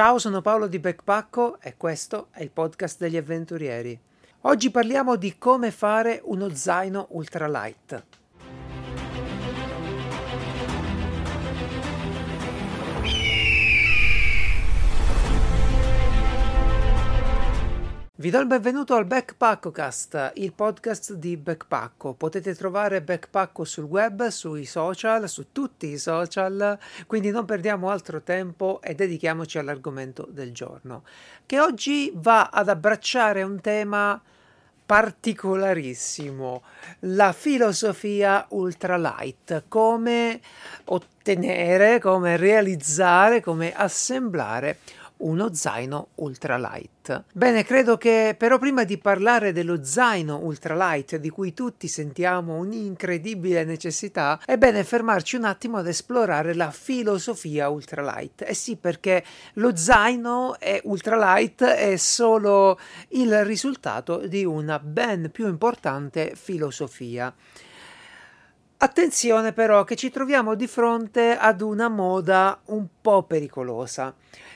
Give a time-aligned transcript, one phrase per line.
[0.00, 4.00] Ciao, sono Paolo di Backpacco e questo è il podcast degli avventurieri.
[4.44, 8.19] Oggi parliamo di come fare uno zaino ultralight.
[18.20, 22.12] Vi do il benvenuto al Backpaccocast, il podcast di Backpacco.
[22.12, 28.20] Potete trovare Backpacco sul web, sui social, su tutti i social, quindi non perdiamo altro
[28.20, 31.04] tempo e dedichiamoci all'argomento del giorno,
[31.46, 34.20] che oggi va ad abbracciare un tema
[34.84, 36.62] particolarissimo,
[37.00, 40.42] la filosofia ultralight, come
[40.84, 44.76] ottenere, come realizzare, come assemblare
[45.20, 47.24] uno zaino ultralight.
[47.32, 53.64] Bene, credo che però prima di parlare dello zaino ultralight di cui tutti sentiamo un'incredibile
[53.64, 58.44] necessità, è bene fermarci un attimo ad esplorare la filosofia ultralight.
[58.46, 59.24] Eh sì, perché
[59.54, 67.34] lo zaino è ultralight è solo il risultato di una ben più importante filosofia.
[68.82, 74.14] Attenzione però che ci troviamo di fronte ad una moda un po' pericolosa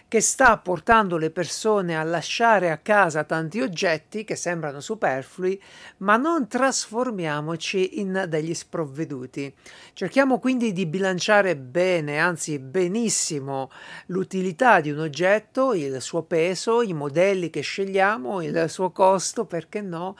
[0.08, 5.60] che sta portando le persone a lasciare a casa tanti oggetti che sembrano superflui,
[5.98, 9.52] ma non trasformiamoci in degli sprovveduti.
[9.92, 13.70] Cerchiamo quindi di bilanciare bene, anzi benissimo,
[14.06, 19.82] l'utilità di un oggetto, il suo peso, i modelli che scegliamo, il suo costo, perché
[19.82, 20.16] no?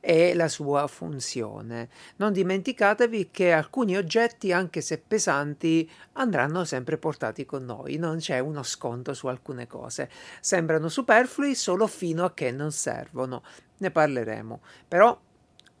[0.00, 1.88] E la sua funzione.
[2.16, 8.38] Non dimenticatevi che alcuni oggetti, anche se pesanti, andranno sempre portati con noi, non c'è
[8.38, 10.10] uno sconto su alcune cose.
[10.40, 13.42] Sembrano superflui solo fino a che non servono.
[13.78, 14.60] Ne parleremo.
[14.86, 15.18] Però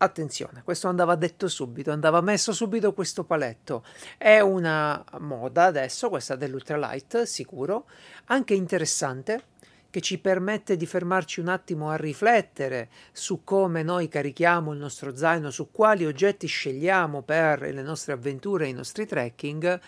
[0.00, 3.82] Attenzione, questo andava detto subito, andava messo subito questo paletto.
[4.16, 7.86] È una moda adesso, questa dell'ultralight, sicuro,
[8.26, 9.42] anche interessante,
[9.90, 15.16] che ci permette di fermarci un attimo a riflettere su come noi carichiamo il nostro
[15.16, 19.80] zaino, su quali oggetti scegliamo per le nostre avventure, i nostri trekking,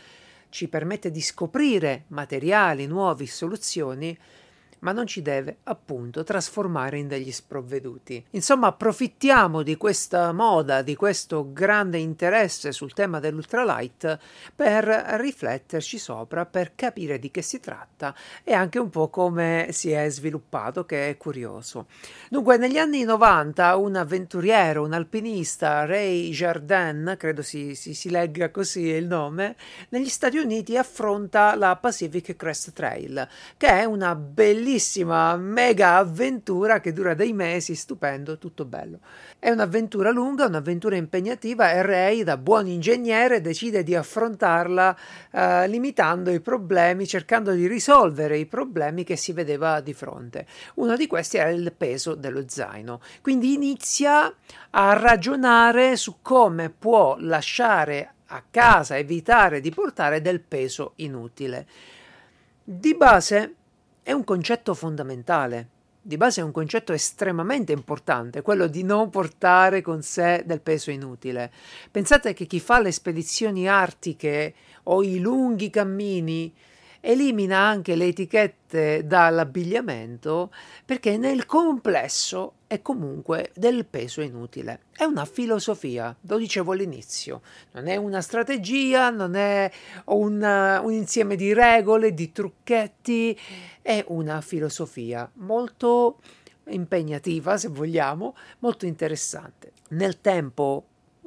[0.48, 4.16] ci permette di scoprire materiali, nuovi, soluzioni
[4.80, 8.24] ma non ci deve appunto trasformare in degli sprovveduti.
[8.30, 14.18] Insomma, approfittiamo di questa moda, di questo grande interesse sul tema dell'ultralight
[14.54, 19.90] per rifletterci sopra, per capire di che si tratta e anche un po' come si
[19.90, 21.86] è sviluppato, che è curioso.
[22.28, 28.50] Dunque, negli anni 90 un avventuriero, un alpinista, Ray Jardin, credo si, si, si legga
[28.50, 29.56] così il nome,
[29.90, 36.78] negli Stati Uniti affronta la Pacific Crest Trail, che è una bellissima bellissima mega avventura
[36.78, 39.00] che dura dei mesi, stupendo, tutto bello.
[39.36, 44.96] È un'avventura lunga, un'avventura impegnativa e Ray, da buon ingegnere, decide di affrontarla
[45.32, 50.46] eh, limitando i problemi, cercando di risolvere i problemi che si vedeva di fronte.
[50.74, 53.00] Uno di questi era il peso dello zaino.
[53.22, 54.32] Quindi inizia
[54.70, 61.66] a ragionare su come può lasciare a casa, evitare di portare del peso inutile.
[62.62, 63.54] Di base
[64.10, 65.68] è un concetto fondamentale.
[66.02, 70.90] Di base è un concetto estremamente importante, quello di non portare con sé del peso
[70.90, 71.52] inutile.
[71.92, 74.52] Pensate che chi fa le spedizioni artiche
[74.84, 76.52] o i lunghi cammini
[77.00, 80.52] elimina anche le etichette dall'abbigliamento
[80.84, 84.82] perché nel complesso è comunque del peso inutile.
[84.96, 87.40] È una filosofia, lo dicevo all'inizio,
[87.72, 89.70] non è una strategia, non è
[90.06, 93.36] un, un insieme di regole, di trucchetti,
[93.82, 96.18] è una filosofia molto
[96.68, 99.72] impegnativa, se vogliamo, molto interessante.
[99.88, 100.84] Nel tempo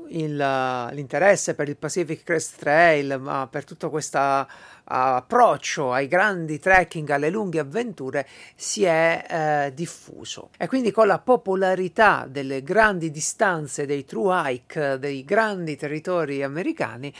[0.10, 4.46] il, l'interesse per il Pacific Crest Trail, ma per tutto questo uh,
[4.84, 10.50] approccio ai grandi trekking, alle lunghe avventure, si è uh, diffuso.
[10.58, 17.14] E quindi con la popolarità delle grandi distanze, dei true hike, dei grandi territori americani,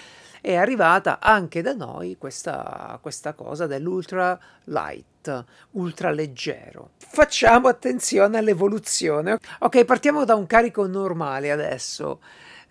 [0.44, 6.90] è arrivata anche da noi questa, questa cosa dell'ultra light, ultra leggero.
[6.98, 9.38] Facciamo attenzione all'evoluzione.
[9.60, 12.20] Ok, partiamo da un carico normale adesso.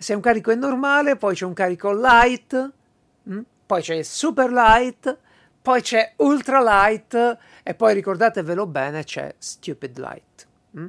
[0.02, 2.72] Se un carico è normale, poi c'è un carico light?
[3.30, 3.40] Mm?
[3.72, 5.16] poi c'è super light,
[5.62, 10.46] poi c'è ultra light e poi ricordatevelo bene c'è stupid light.
[10.78, 10.88] Mm?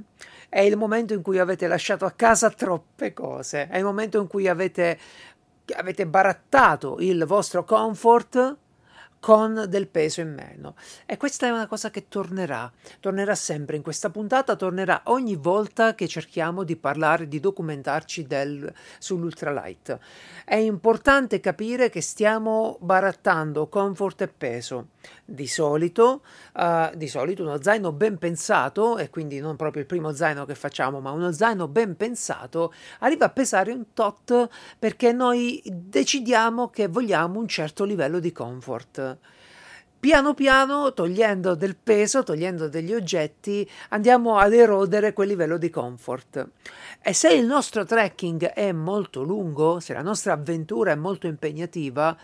[0.50, 4.28] È il momento in cui avete lasciato a casa troppe cose, è il momento in
[4.28, 5.00] cui avete,
[5.76, 8.58] avete barattato il vostro comfort
[9.24, 10.76] con del peso in meno.
[11.06, 15.96] E questa è una cosa che tornerà, tornerà sempre in questa puntata, tornerà ogni volta
[15.96, 19.98] che cerchiamo di parlare, di documentarci del, sull'ultralight.
[20.44, 24.88] È importante capire che stiamo barattando comfort e peso.
[25.34, 26.22] Di solito,
[26.54, 30.54] uh, di solito uno zaino ben pensato, e quindi non proprio il primo zaino che
[30.54, 34.48] facciamo, ma uno zaino ben pensato, arriva a pesare un tot
[34.78, 39.18] perché noi decidiamo che vogliamo un certo livello di comfort
[40.04, 46.46] piano piano, togliendo del peso, togliendo degli oggetti, andiamo ad erodere quel livello di comfort.
[47.02, 52.18] E se il nostro trekking è molto lungo, se la nostra avventura è molto impegnativa,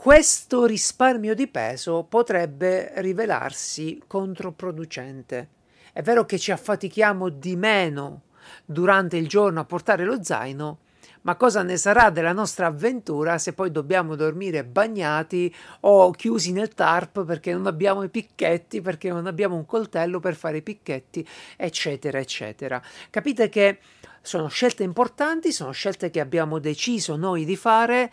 [0.00, 5.48] questo risparmio di peso potrebbe rivelarsi controproducente.
[5.92, 8.22] È vero che ci affatichiamo di meno
[8.64, 10.78] durante il giorno a portare lo zaino,
[11.22, 16.74] ma cosa ne sarà della nostra avventura se poi dobbiamo dormire bagnati o chiusi nel
[16.74, 21.26] tarp perché non abbiamo i picchetti, perché non abbiamo un coltello per fare i picchetti,
[21.56, 22.80] eccetera, eccetera.
[23.10, 23.80] Capite che
[24.22, 28.12] sono scelte importanti, sono scelte che abbiamo deciso noi di fare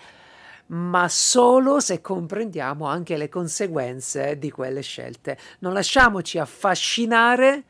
[0.67, 5.37] ma solo se comprendiamo anche le conseguenze di quelle scelte.
[5.59, 7.63] Non lasciamoci affascinare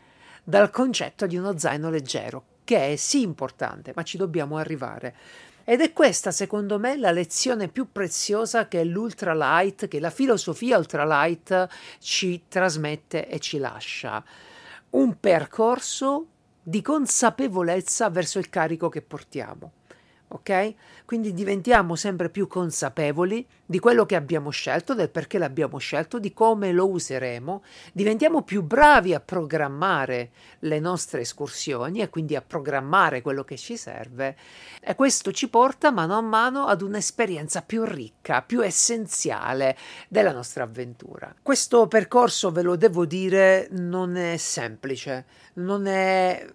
[0.43, 5.15] dal concetto di uno zaino leggero, che è sì importante, ma ci dobbiamo arrivare.
[5.67, 11.67] Ed è questa, secondo me, la lezione più preziosa che l'ultralight, che la filosofia ultralight
[11.99, 14.23] ci trasmette e ci lascia.
[14.91, 16.27] Un percorso
[16.61, 19.74] di consapevolezza verso il carico che portiamo
[20.27, 20.73] ok?
[21.05, 26.33] Quindi diventiamo sempre più consapevoli di quello che abbiamo scelto, del perché l'abbiamo scelto, di
[26.33, 27.63] come lo useremo,
[27.93, 33.77] diventiamo più bravi a programmare le nostre escursioni e quindi a programmare quello che ci
[33.77, 34.35] serve
[34.81, 39.77] e questo ci porta mano a mano ad un'esperienza più ricca, più essenziale
[40.07, 41.33] della nostra avventura.
[41.41, 45.25] Questo percorso, ve lo devo dire, non è semplice,
[45.55, 46.45] non è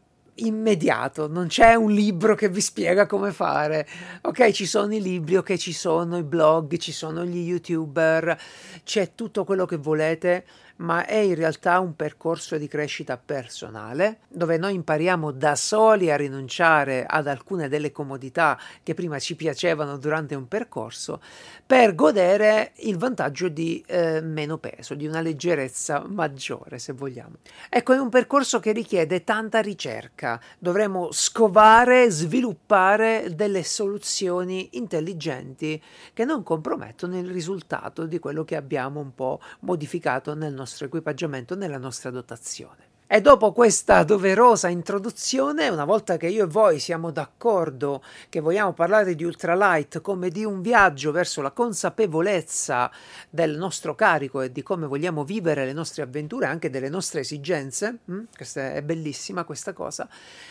[0.46, 3.86] immediato, non c'è un libro che vi spiega come fare.
[4.22, 8.38] Ok, ci sono i libri, ok, ci sono i blog, ci sono gli youtuber,
[8.84, 10.44] c'è tutto quello che volete
[10.80, 16.16] ma è in realtà un percorso di crescita personale dove noi impariamo da soli a
[16.16, 21.20] rinunciare ad alcune delle comodità che prima ci piacevano durante un percorso
[21.66, 27.36] per godere il vantaggio di eh, meno peso, di una leggerezza maggiore se vogliamo.
[27.68, 35.80] Ecco, è un percorso che richiede tanta ricerca, dovremo scovare, sviluppare delle soluzioni intelligenti
[36.12, 40.86] che non compromettono il risultato di quello che abbiamo un po' modificato nel nostro nostro
[40.86, 42.89] equipaggiamento nella nostra dotazione.
[43.12, 48.72] E dopo questa doverosa introduzione, una volta che io e voi siamo d'accordo che vogliamo
[48.72, 52.88] parlare di ultralight come di un viaggio verso la consapevolezza
[53.28, 57.98] del nostro carico e di come vogliamo vivere le nostre avventure, anche delle nostre esigenze,
[58.04, 58.20] hm?
[58.32, 60.08] questa è bellissima questa cosa,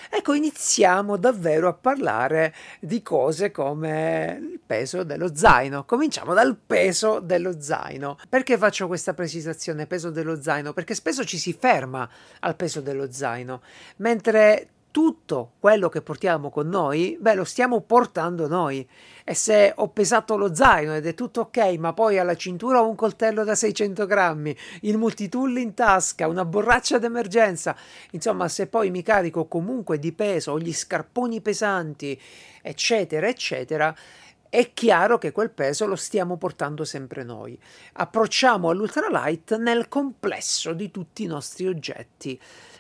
[0.10, 5.86] ecco iniziamo davvero a parlare di cose come il peso dello zaino.
[5.86, 8.18] Cominciamo dal peso dello zaino.
[8.28, 10.74] Perché faccio questa precisazione, peso dello zaino?
[10.74, 12.08] Perché spesso ci si ferma
[12.50, 13.62] al peso dello zaino,
[13.98, 18.88] mentre tutto quello che portiamo con noi, beh, lo stiamo portando noi.
[19.24, 22.88] E se ho pesato lo zaino ed è tutto ok, ma poi alla cintura ho
[22.88, 27.76] un coltello da 600 grammi, il multitool in tasca, una borraccia d'emergenza,
[28.12, 32.20] insomma, se poi mi carico comunque di peso, ho gli scarponi pesanti,
[32.62, 33.96] eccetera, eccetera,
[34.50, 37.58] è chiaro che quel peso lo stiamo portando sempre noi.
[37.94, 42.40] Approcciamo all'ultralight nel complesso di tutti i nostri oggetti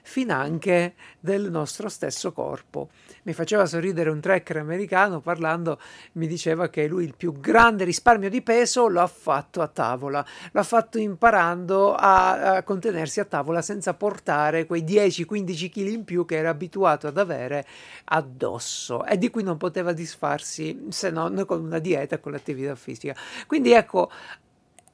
[0.10, 2.89] finanche del nostro stesso corpo.
[3.24, 5.79] Mi faceva sorridere un tracker americano parlando,
[6.13, 10.25] mi diceva che lui il più grande risparmio di peso lo ha fatto a tavola,
[10.51, 16.25] l'ha fatto imparando a, a contenersi a tavola senza portare quei 10-15 kg in più
[16.25, 17.65] che era abituato ad avere
[18.05, 23.16] addosso e di cui non poteva disfarsi se non con una dieta con l'attività fisica.
[23.48, 24.10] Quindi ecco,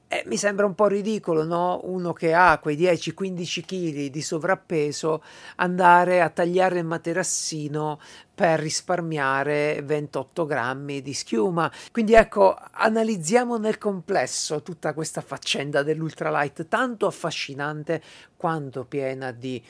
[0.07, 1.81] eh, mi sembra un po' ridicolo, no?
[1.85, 5.23] Uno che ha quei 10-15 kg di sovrappeso
[5.55, 7.99] andare a tagliare il materassino
[8.33, 11.71] per risparmiare 28 grammi di schiuma.
[11.91, 18.01] Quindi ecco, analizziamo nel complesso tutta questa faccenda dell'ultralight, tanto affascinante
[18.37, 19.61] quanto piena di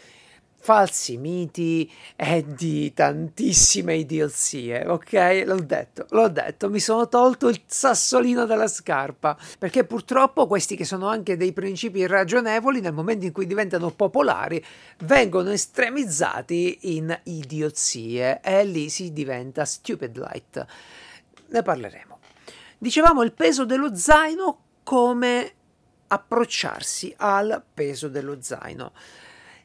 [0.66, 5.44] falsi miti e di tantissime idiozie, ok?
[5.46, 10.84] L'ho detto, l'ho detto, mi sono tolto il sassolino dalla scarpa, perché purtroppo questi che
[10.84, 14.66] sono anche dei principi irragionevoli, nel momento in cui diventano popolari,
[15.04, 20.66] vengono estremizzati in idiozie e lì si diventa stupid light.
[21.50, 22.18] Ne parleremo.
[22.80, 25.52] Dicevamo il peso dello zaino come
[26.08, 28.94] approcciarsi al peso dello zaino.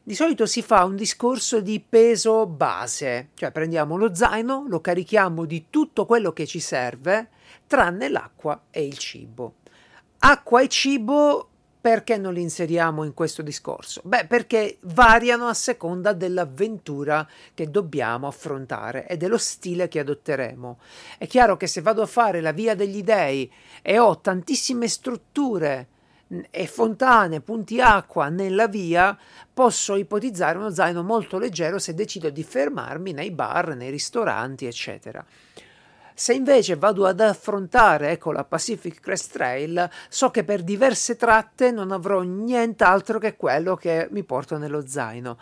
[0.02, 5.44] Di solito si fa un discorso di peso base, cioè prendiamo lo zaino, lo carichiamo
[5.44, 7.28] di tutto quello che ci serve,
[7.66, 9.56] tranne l'acqua e il cibo.
[10.20, 11.48] Acqua e cibo
[11.80, 14.00] perché non li inseriamo in questo discorso?
[14.04, 20.78] Beh, perché variano a seconda dell'avventura che dobbiamo affrontare e dello stile che adotteremo.
[21.18, 23.52] È chiaro che se vado a fare la via degli dei
[23.82, 25.88] e ho tantissime strutture
[26.50, 29.18] e fontane, punti acqua nella via,
[29.52, 35.24] posso ipotizzare uno zaino molto leggero se decido di fermarmi nei bar, nei ristoranti, eccetera.
[36.14, 41.70] Se invece vado ad affrontare ecco, la Pacific Crest Trail, so che per diverse tratte
[41.70, 45.38] non avrò nient'altro che quello che mi porto nello zaino.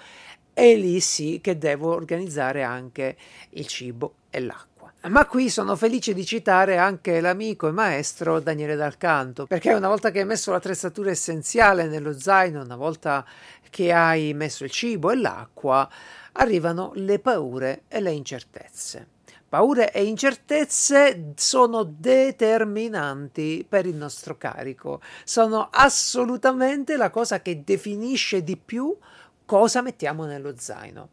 [0.55, 3.17] E lì sì che devo organizzare anche
[3.51, 4.68] il cibo e l'acqua.
[5.03, 9.87] Ma qui sono felice di citare anche l'amico e maestro Daniele Dal Canto, perché una
[9.87, 13.25] volta che hai messo l'attrezzatura essenziale nello zaino, una volta
[13.71, 15.89] che hai messo il cibo e l'acqua,
[16.33, 19.07] arrivano le paure e le incertezze.
[19.49, 28.43] Paure e incertezze sono determinanti per il nostro carico, sono assolutamente la cosa che definisce
[28.43, 28.95] di più
[29.47, 31.11] cosa mettiamo nello zaino.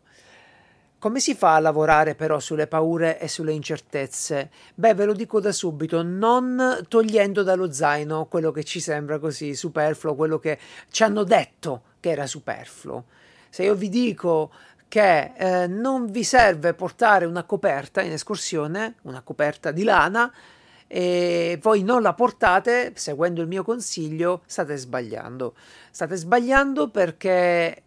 [1.06, 4.50] Come si fa a lavorare però sulle paure e sulle incertezze?
[4.74, 9.54] Beh, ve lo dico da subito, non togliendo dallo zaino quello che ci sembra così
[9.54, 10.58] superfluo, quello che
[10.90, 13.04] ci hanno detto che era superfluo.
[13.52, 14.52] Se io vi dico
[14.88, 20.34] che eh, non vi serve portare una coperta in escursione, una coperta di lana,
[20.88, 25.54] e voi non la portate, seguendo il mio consiglio, state sbagliando.
[25.92, 27.84] State sbagliando perché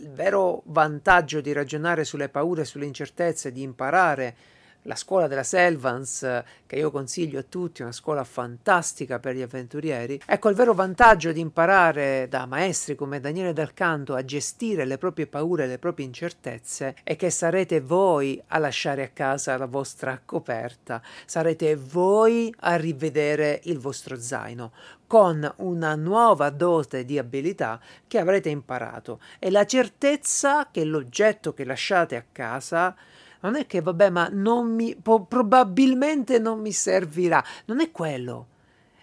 [0.00, 4.36] il vero vantaggio di ragionare sulle paure, sulle incertezze, di imparare
[4.82, 10.20] la scuola della Selvans, che io consiglio a tutti, una scuola fantastica per gli avventurieri.
[10.24, 14.98] Ecco, il vero vantaggio di imparare da maestri come Daniele Dal Canto a gestire le
[14.98, 19.66] proprie paure e le proprie incertezze è che sarete voi a lasciare a casa la
[19.66, 24.72] vostra coperta, sarete voi a rivedere il vostro zaino
[25.06, 31.64] con una nuova dote di abilità che avrete imparato e la certezza che l'oggetto che
[31.64, 32.94] lasciate a casa
[33.40, 37.42] non è che vabbè, ma non mi, po- probabilmente non mi servirà.
[37.66, 38.46] Non è quello.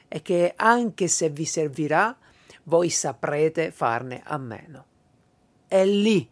[0.08, 2.16] È che anche se vi servirà,
[2.64, 4.86] voi saprete farne a meno.
[5.68, 6.30] È lì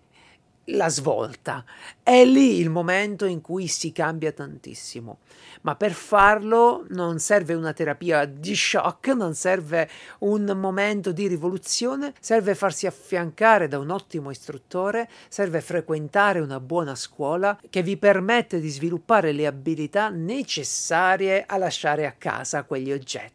[0.65, 1.63] la svolta.
[2.01, 5.19] È lì il momento in cui si cambia tantissimo.
[5.61, 12.13] Ma per farlo non serve una terapia di shock, non serve un momento di rivoluzione,
[12.19, 18.59] serve farsi affiancare da un ottimo istruttore, serve frequentare una buona scuola che vi permette
[18.59, 23.33] di sviluppare le abilità necessarie a lasciare a casa quegli oggetti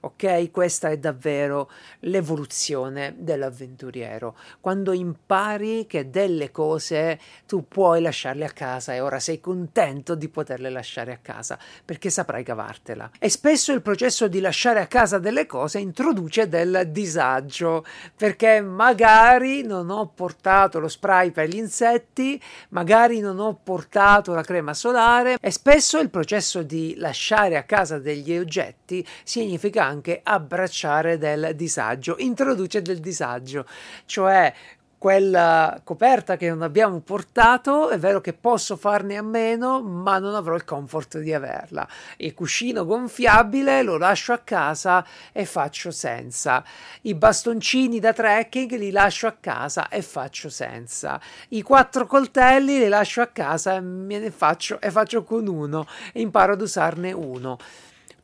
[0.00, 0.50] ok?
[0.50, 4.36] Questa è davvero l'evoluzione dell'avventuriero.
[4.60, 10.28] Quando impari che delle cose tu puoi lasciarle a casa e ora sei contento di
[10.28, 13.10] poterle lasciare a casa perché saprai cavartela.
[13.18, 17.84] E spesso il processo di lasciare a casa delle cose introduce del disagio
[18.16, 22.40] perché magari non ho portato lo spray per gli insetti,
[22.70, 27.98] magari non ho portato la crema solare e spesso il processo di lasciare a casa
[27.98, 33.66] degli oggetti significa anche abbracciare del disagio, introduce del disagio,
[34.04, 34.52] cioè
[34.98, 40.34] quella coperta che non abbiamo portato, è vero che posso farne a meno, ma non
[40.34, 41.86] avrò il comfort di averla.
[42.16, 46.64] Il cuscino gonfiabile lo lascio a casa e faccio senza.
[47.02, 51.20] I bastoncini da trekking li lascio a casa e faccio senza.
[51.50, 55.86] I quattro coltelli li lascio a casa e me ne faccio e faccio con uno
[56.12, 57.56] e imparo ad usarne uno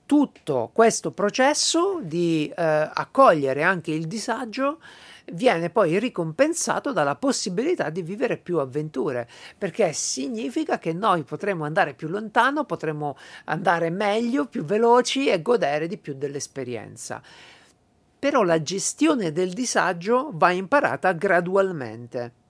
[0.07, 4.79] tutto questo processo di eh, accogliere anche il disagio
[5.33, 11.95] viene poi ricompensato dalla possibilità di vivere più avventure, perché significa che noi potremo andare
[11.95, 17.23] più lontano, potremo andare meglio, più veloci e godere di più dell'esperienza.
[18.19, 22.44] Però la gestione del disagio va imparata gradualmente.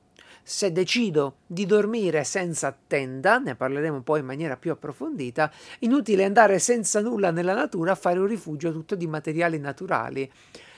[0.46, 6.58] Se decido di dormire senza tenda, ne parleremo poi in maniera più approfondita, inutile andare
[6.58, 10.30] senza nulla nella natura a fare un rifugio tutto di materiali naturali.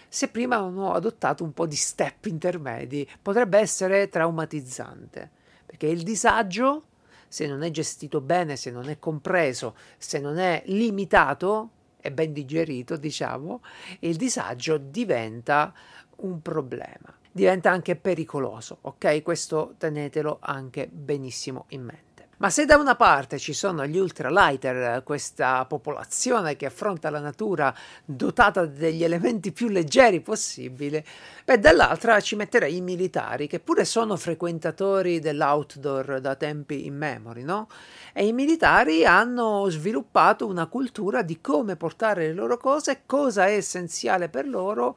[0.09, 5.29] Se prima non ho adottato un po' di step intermedi, potrebbe essere traumatizzante,
[5.67, 6.85] perché il disagio,
[7.27, 11.71] se non è gestito bene, se non è compreso, se non è limitato
[12.01, 13.63] e ben digerito, diciamo,
[13.99, 15.75] il disagio diventa
[16.19, 19.23] un problema diventa anche pericoloso, ok?
[19.23, 22.05] Questo tenetelo anche benissimo in mente.
[22.39, 27.75] Ma se da una parte ci sono gli ultralighter, questa popolazione che affronta la natura
[28.05, 31.05] dotata degli elementi più leggeri possibile,
[31.45, 37.69] beh, dall'altra ci metterei i militari, che pure sono frequentatori dell'outdoor da tempi immemori, no?
[38.15, 43.53] E i militari hanno sviluppato una cultura di come portare le loro cose, cosa è
[43.57, 44.97] essenziale per loro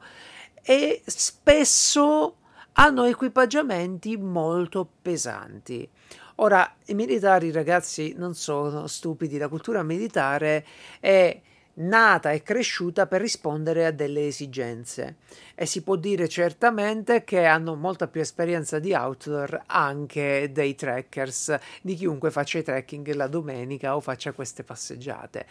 [0.62, 2.36] e spesso
[2.72, 5.88] hanno equipaggiamenti molto pesanti.
[6.36, 10.64] Ora, i militari, ragazzi, non sono stupidi, la cultura militare
[10.98, 11.40] è
[11.74, 15.16] nata e cresciuta per rispondere a delle esigenze
[15.54, 21.58] e si può dire certamente che hanno molta più esperienza di outdoor anche dei trekkers,
[21.82, 25.46] di chiunque faccia i trekking la domenica o faccia queste passeggiate.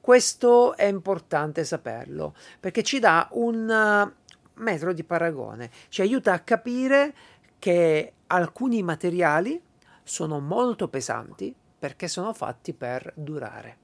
[0.00, 4.12] Questo è importante saperlo perché ci dà un
[4.62, 7.14] metro di paragone, ci aiuta a capire
[7.58, 9.60] che alcuni materiali
[10.02, 13.78] sono molto pesanti perché sono fatti per durare.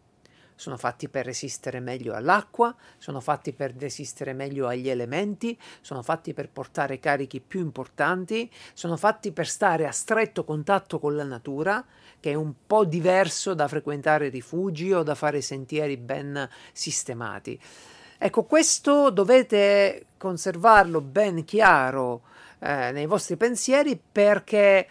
[0.54, 6.34] Sono fatti per resistere meglio all'acqua, sono fatti per resistere meglio agli elementi, sono fatti
[6.34, 11.84] per portare carichi più importanti, sono fatti per stare a stretto contatto con la natura,
[12.18, 17.60] che è un po' diverso da frequentare rifugi o da fare sentieri ben sistemati.
[18.18, 22.22] Ecco, questo dovete conservarlo ben chiaro
[22.58, 24.88] eh, nei vostri pensieri perché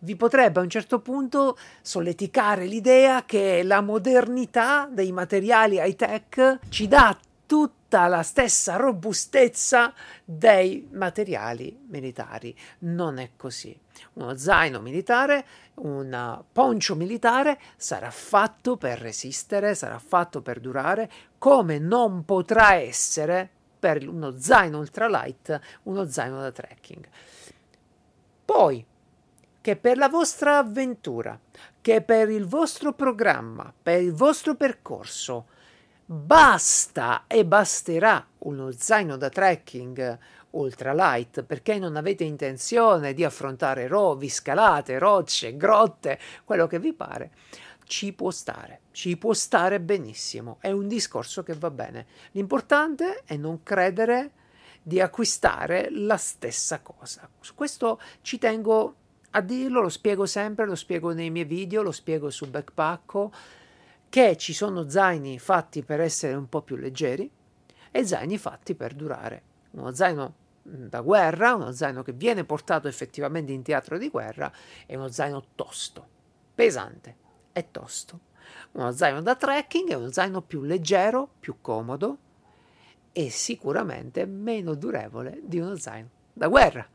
[0.00, 6.58] vi potrebbe a un certo punto solleticare l'idea che la modernità dei materiali high tech
[6.68, 7.16] ci dà
[7.46, 12.54] tutta la stessa robustezza dei materiali militari.
[12.80, 13.78] Non è così.
[14.14, 21.78] Uno zaino militare, un poncio militare sarà fatto per resistere, sarà fatto per durare, come
[21.78, 23.50] non potrà essere
[23.84, 27.06] per uno zaino ultralight, uno zaino da trekking.
[28.42, 28.82] Poi,
[29.60, 31.38] che per la vostra avventura,
[31.82, 35.48] che per il vostro programma, per il vostro percorso,
[36.02, 40.18] basta e basterà uno zaino da trekking
[40.52, 47.32] ultralight perché non avete intenzione di affrontare rovi, scalate, rocce, grotte, quello che vi pare,
[47.84, 52.06] ci può stare, ci può stare benissimo, è un discorso che va bene.
[52.30, 54.30] L'importante è non credere
[54.80, 57.28] di acquistare la stessa cosa.
[57.40, 58.94] Su questo ci tengo
[59.30, 63.32] a dirlo, lo spiego sempre, lo spiego nei miei video, lo spiego su Backpacko,
[64.08, 67.28] che ci sono zaini fatti per essere un po' più leggeri
[67.90, 69.42] e zaini fatti per durare.
[69.72, 70.34] Uno zaino
[70.68, 74.52] mm, da guerra, uno zaino che viene portato effettivamente in teatro di guerra,
[74.86, 76.06] è uno zaino tosto,
[76.54, 77.16] pesante
[77.52, 78.32] e tosto.
[78.72, 82.18] Uno zaino da trekking è uno zaino più leggero, più comodo
[83.12, 86.86] e sicuramente meno durevole di uno zaino da guerra.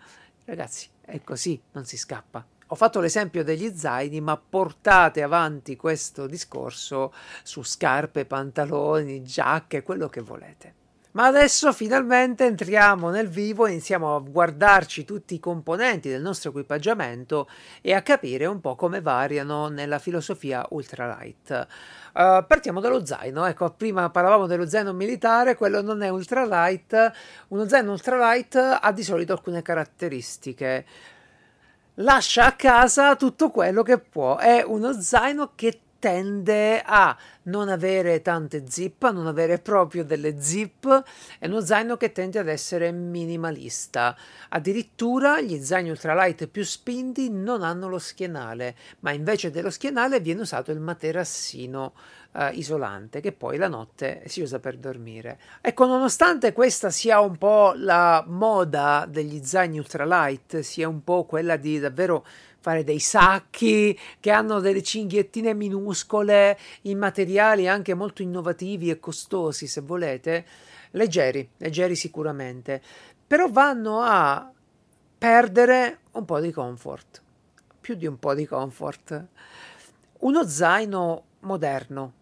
[0.46, 2.46] Ragazzi, è così, non si scappa.
[2.72, 10.08] Ho fatto l'esempio degli zaini, ma portate avanti questo discorso su scarpe, pantaloni, giacche, quello
[10.08, 10.79] che volete.
[11.20, 16.52] Ma adesso finalmente entriamo nel vivo e iniziamo a guardarci tutti i componenti del nostro
[16.52, 17.50] equipaggiamento
[17.82, 21.68] e a capire un po' come variano nella filosofia ultralight.
[22.14, 23.46] Uh, partiamo dallo zaino.
[23.46, 27.12] Ecco, prima parlavamo dello zaino militare, quello non è ultralight.
[27.50, 30.86] Uno zaino ultralight ha di solito alcune caratteristiche.
[31.96, 34.38] Lascia a casa tutto quello che può.
[34.38, 40.42] È uno zaino che tende a non avere tante zip, a non avere proprio delle
[40.42, 41.04] zip,
[41.38, 44.16] è uno zaino che tende ad essere minimalista.
[44.50, 50.42] Addirittura gli zaini ultralight più spinti non hanno lo schienale, ma invece dello schienale viene
[50.42, 51.94] usato il materassino
[52.34, 55.40] eh, isolante che poi la notte si usa per dormire.
[55.62, 61.58] Ecco, nonostante questa sia un po' la moda degli zaini ultralight, sia un po' quella
[61.58, 62.26] di davvero
[62.60, 69.68] fare dei sacchi che hanno delle cinghiettine minuscole in materiali anche molto innovativi e costosi,
[69.68, 70.46] se volete,
[70.92, 72.82] leggeri, leggeri sicuramente,
[73.26, 74.52] però vanno a
[75.18, 77.22] perdere un po' di comfort,
[77.80, 79.26] più di un po' di comfort.
[80.20, 82.14] Uno zaino moderno,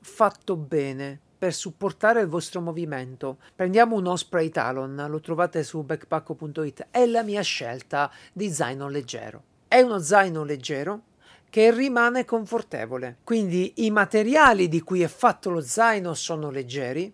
[0.00, 3.38] fatto bene, per supportare il vostro movimento.
[3.54, 9.42] Prendiamo un Osprey Talon, lo trovate su backpacko.it, è la mia scelta di zaino leggero.
[9.68, 11.02] È uno zaino leggero
[11.50, 13.16] che rimane confortevole.
[13.24, 17.12] Quindi i materiali di cui è fatto lo zaino sono leggeri,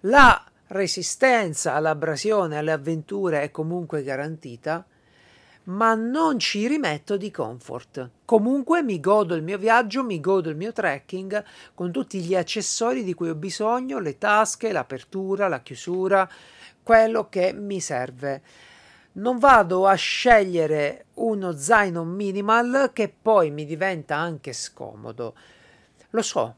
[0.00, 4.84] la resistenza all'abrasione, alle avventure è comunque garantita,
[5.64, 8.10] ma non ci rimetto di comfort.
[8.24, 11.44] Comunque mi godo il mio viaggio, mi godo il mio trekking
[11.74, 16.28] con tutti gli accessori di cui ho bisogno, le tasche, l'apertura, la chiusura,
[16.82, 18.42] quello che mi serve.
[19.16, 25.34] Non vado a scegliere uno zaino minimal che poi mi diventa anche scomodo.
[26.10, 26.54] Lo so,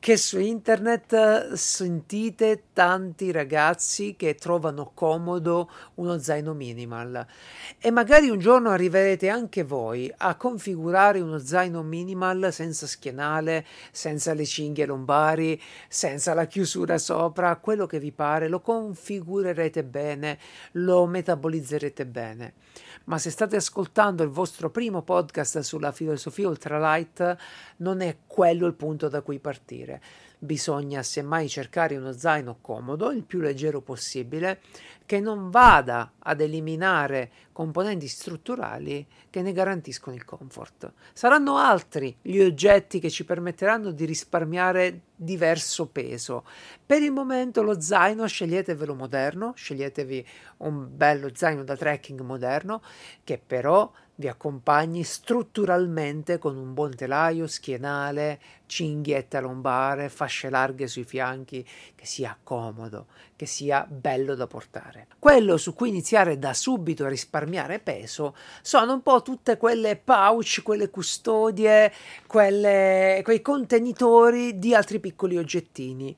[0.00, 7.26] che su internet eh, sentite tanti ragazzi che trovano comodo uno zaino minimal.
[7.78, 14.34] E magari un giorno arriverete anche voi a configurare uno zaino minimal senza schienale, senza
[14.34, 20.38] le cinghie lombari, senza la chiusura sopra, quello che vi pare, lo configurerete bene,
[20.72, 22.54] lo metabolizzerete bene
[23.08, 27.36] ma se state ascoltando il vostro primo podcast sulla filosofia ultralight,
[27.78, 30.02] non è quello il punto da cui partire.
[30.38, 34.60] Bisogna semmai cercare uno zaino comodo, il più leggero possibile,
[35.08, 40.92] che non vada ad eliminare componenti strutturali che ne garantiscono il comfort.
[41.14, 46.44] Saranno altri gli oggetti che ci permetteranno di risparmiare diverso peso.
[46.84, 50.26] Per il momento lo zaino sceglietevelo moderno, sceglietevi
[50.58, 52.82] un bello zaino da trekking moderno
[53.24, 61.04] che però vi accompagni strutturalmente con un buon telaio, schienale, cinghietta lombare, fasce larghe sui
[61.04, 64.97] fianchi, che sia comodo, che sia bello da portare.
[65.18, 70.62] Quello su cui iniziare da subito a risparmiare peso sono un po' tutte quelle pouch,
[70.62, 71.92] quelle custodie,
[72.26, 76.16] quelle, quei contenitori di altri piccoli oggettini.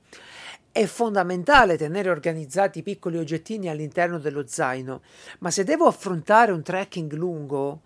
[0.73, 5.03] È fondamentale tenere organizzati i piccoli oggettini all'interno dello zaino,
[5.40, 7.81] ma se devo affrontare un trekking lungo,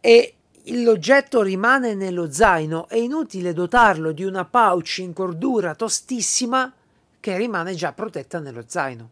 [0.00, 0.34] e
[0.66, 6.72] l'oggetto rimane nello zaino, è inutile dotarlo di una pouch in cordura tostissima
[7.20, 9.10] che rimane già protetta nello zaino.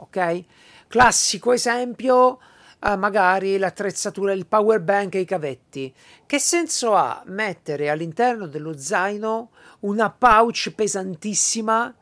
[0.00, 0.44] Ok?
[0.88, 2.38] Classico esempio,
[2.80, 5.92] eh, magari l'attrezzatura, il power bank e i cavetti.
[6.26, 11.94] Che senso ha mettere all'interno dello zaino una pouch pesantissima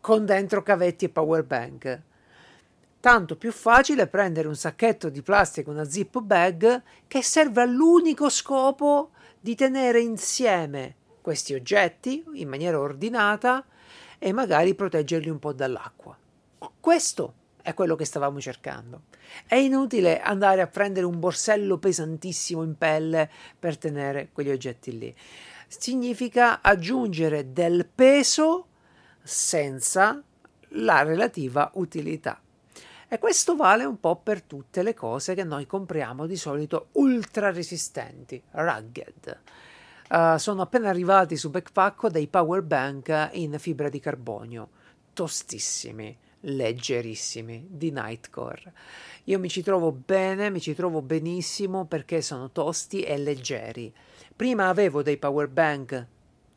[0.00, 2.02] con dentro cavetti e power bank?
[3.00, 9.10] tanto più facile prendere un sacchetto di plastica, una zip bag, che serve all'unico scopo
[9.40, 13.64] di tenere insieme questi oggetti in maniera ordinata
[14.18, 16.19] e magari proteggerli un po' dall'acqua.
[16.80, 19.02] Questo è quello che stavamo cercando.
[19.46, 25.14] È inutile andare a prendere un borsello pesantissimo in pelle per tenere quegli oggetti lì.
[25.68, 28.66] Significa aggiungere del peso
[29.22, 30.22] senza
[30.70, 32.40] la relativa utilità.
[33.08, 37.50] E questo vale un po' per tutte le cose che noi compriamo di solito ultra
[37.50, 39.38] resistenti, rugged.
[40.08, 44.70] Uh, sono appena arrivati su Backpack dei power bank in fibra di carbonio,
[45.12, 48.72] tostissimi, leggerissimi, di Nightcore.
[49.24, 53.92] Io mi ci trovo bene, mi ci trovo benissimo perché sono tosti e leggeri.
[54.34, 56.06] Prima avevo dei power bank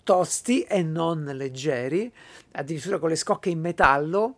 [0.03, 2.11] tosti e non leggeri,
[2.51, 4.37] addirittura con le scocche in metallo,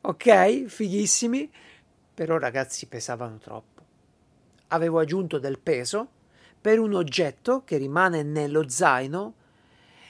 [0.00, 1.50] ok, fighissimi,
[2.14, 3.82] però ragazzi pesavano troppo.
[4.68, 6.08] Avevo aggiunto del peso
[6.60, 9.34] per un oggetto che rimane nello zaino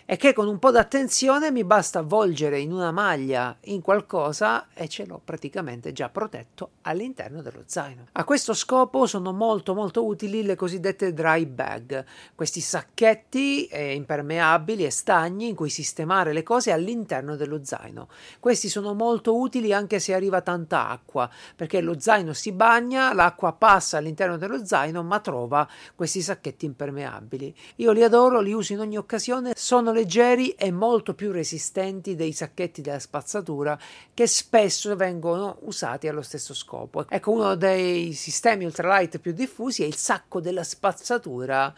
[0.06, 4.86] e che con un po' d'attenzione mi basta avvolgere in una maglia in qualcosa e
[4.86, 8.08] ce l'ho praticamente già protetto all'interno dello zaino.
[8.12, 14.84] A questo scopo sono molto molto utili le cosiddette dry bag, questi sacchetti eh, impermeabili
[14.84, 18.08] e stagni in cui sistemare le cose all'interno dello zaino.
[18.40, 23.52] Questi sono molto utili anche se arriva tanta acqua, perché lo zaino si bagna, l'acqua
[23.52, 27.54] passa all'interno dello zaino ma trova questi sacchetti impermeabili.
[27.76, 32.32] Io li adoro, li uso in ogni occasione, sono leggeri e molto più resistenti dei
[32.32, 33.78] sacchetti della spazzatura
[34.12, 37.06] che spesso vengono usati allo stesso scopo.
[37.08, 41.72] Ecco, uno dei sistemi ultralight più diffusi è il sacco della spazzatura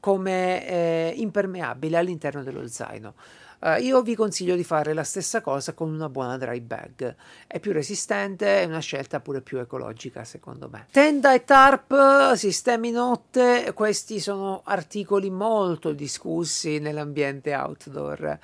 [0.00, 3.14] come eh, impermeabile all'interno dello zaino.
[3.60, 7.16] Uh, io vi consiglio di fare la stessa cosa con una buona dry bag.
[7.46, 10.86] È più resistente, è una scelta pure più ecologica, secondo me.
[10.92, 18.38] Tenda e tarp, sistemi notte, questi sono articoli molto discussi nell'ambiente outdoor.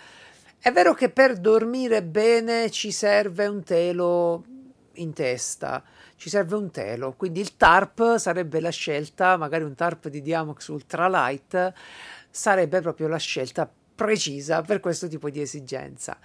[0.58, 4.44] È vero che per dormire bene ci serve un telo
[4.94, 5.82] in testa,
[6.16, 10.68] ci serve un telo, quindi il tarp sarebbe la scelta, magari un tarp di Diamox
[10.68, 11.72] Ultralight
[12.30, 16.18] sarebbe proprio la scelta precisa per questo tipo di esigenza.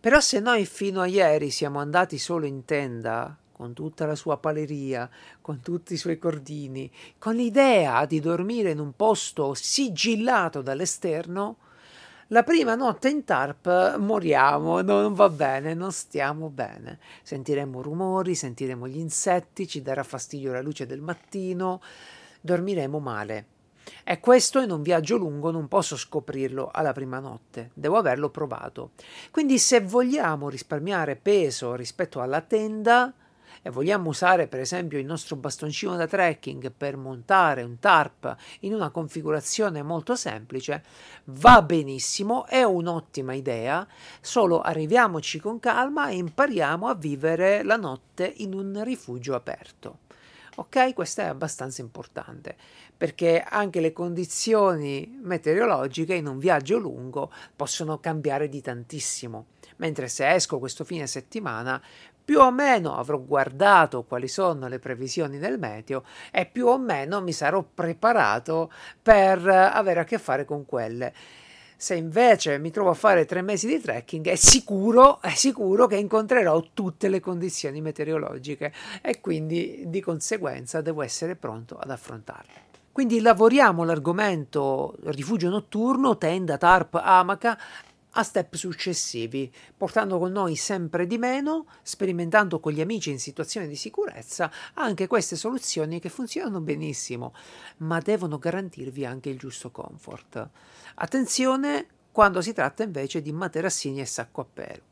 [0.00, 4.38] Però se noi fino a ieri siamo andati solo in tenda, con tutta la sua
[4.38, 5.08] paleria,
[5.42, 11.58] con tutti i suoi cordini, con l'idea di dormire in un posto sigillato dall'esterno,
[12.28, 17.00] la prima notte in tarp moriamo, non va bene, non stiamo bene.
[17.22, 21.82] Sentiremo rumori, sentiremo gli insetti, ci darà fastidio la luce del mattino,
[22.40, 23.46] dormiremo male.
[24.04, 28.90] E questo in un viaggio lungo non posso scoprirlo alla prima notte, devo averlo provato.
[29.30, 33.12] Quindi se vogliamo risparmiare peso rispetto alla tenda,
[33.62, 38.74] e vogliamo usare per esempio il nostro bastoncino da trekking per montare un tarp in
[38.74, 40.82] una configurazione molto semplice,
[41.24, 43.86] va benissimo, è un'ottima idea,
[44.20, 49.98] solo arriviamoci con calma e impariamo a vivere la notte in un rifugio aperto.
[50.56, 52.56] Ok, questo è abbastanza importante
[53.00, 59.46] perché anche le condizioni meteorologiche in un viaggio lungo possono cambiare di tantissimo.
[59.76, 61.82] Mentre se esco questo fine settimana,
[62.22, 67.22] più o meno avrò guardato quali sono le previsioni del meteo e più o meno
[67.22, 71.14] mi sarò preparato per avere a che fare con quelle.
[71.78, 75.96] Se invece mi trovo a fare tre mesi di trekking, è sicuro, è sicuro che
[75.96, 82.68] incontrerò tutte le condizioni meteorologiche e quindi di conseguenza devo essere pronto ad affrontarle.
[82.92, 87.58] Quindi lavoriamo l'argomento rifugio notturno, tenda, tarp, amaca
[88.14, 93.68] a step successivi, portando con noi sempre di meno, sperimentando con gli amici in situazioni
[93.68, 97.32] di sicurezza, anche queste soluzioni che funzionano benissimo,
[97.78, 100.48] ma devono garantirvi anche il giusto comfort.
[100.96, 104.88] Attenzione quando si tratta invece di materassini e sacco a pelo.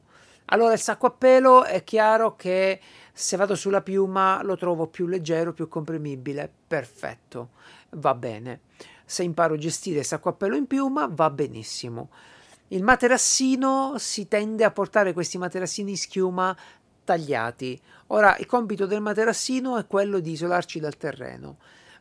[0.51, 2.81] Allora il sacco a pelo è chiaro che
[3.13, 7.51] se vado sulla piuma lo trovo più leggero, più comprimibile, perfetto,
[7.91, 8.61] va bene.
[9.05, 12.11] Se imparo a gestire sacco a pelo in piuma va benissimo.
[12.69, 16.57] Il materassino si tende a portare questi materassini in schiuma
[17.05, 17.81] tagliati.
[18.09, 21.57] Ora il compito del materassino è quello di isolarci dal terreno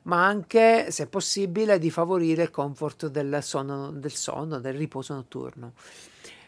[0.07, 5.73] ma anche, se possibile, di favorire il comfort del sonno, del, sonno, del riposo notturno.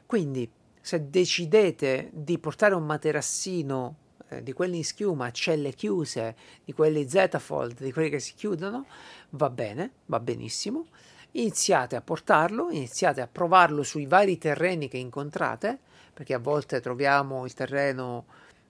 [0.05, 0.49] Quindi,
[0.79, 3.95] se decidete di portare un materassino
[4.29, 8.85] eh, di quelli in schiuma celle chiuse, di quelli Z-fold, di quelli che si chiudono,
[9.31, 10.87] va bene, va benissimo.
[11.31, 15.77] Iniziate a portarlo, iniziate a provarlo sui vari terreni che incontrate,
[16.13, 18.25] perché a volte troviamo il terreno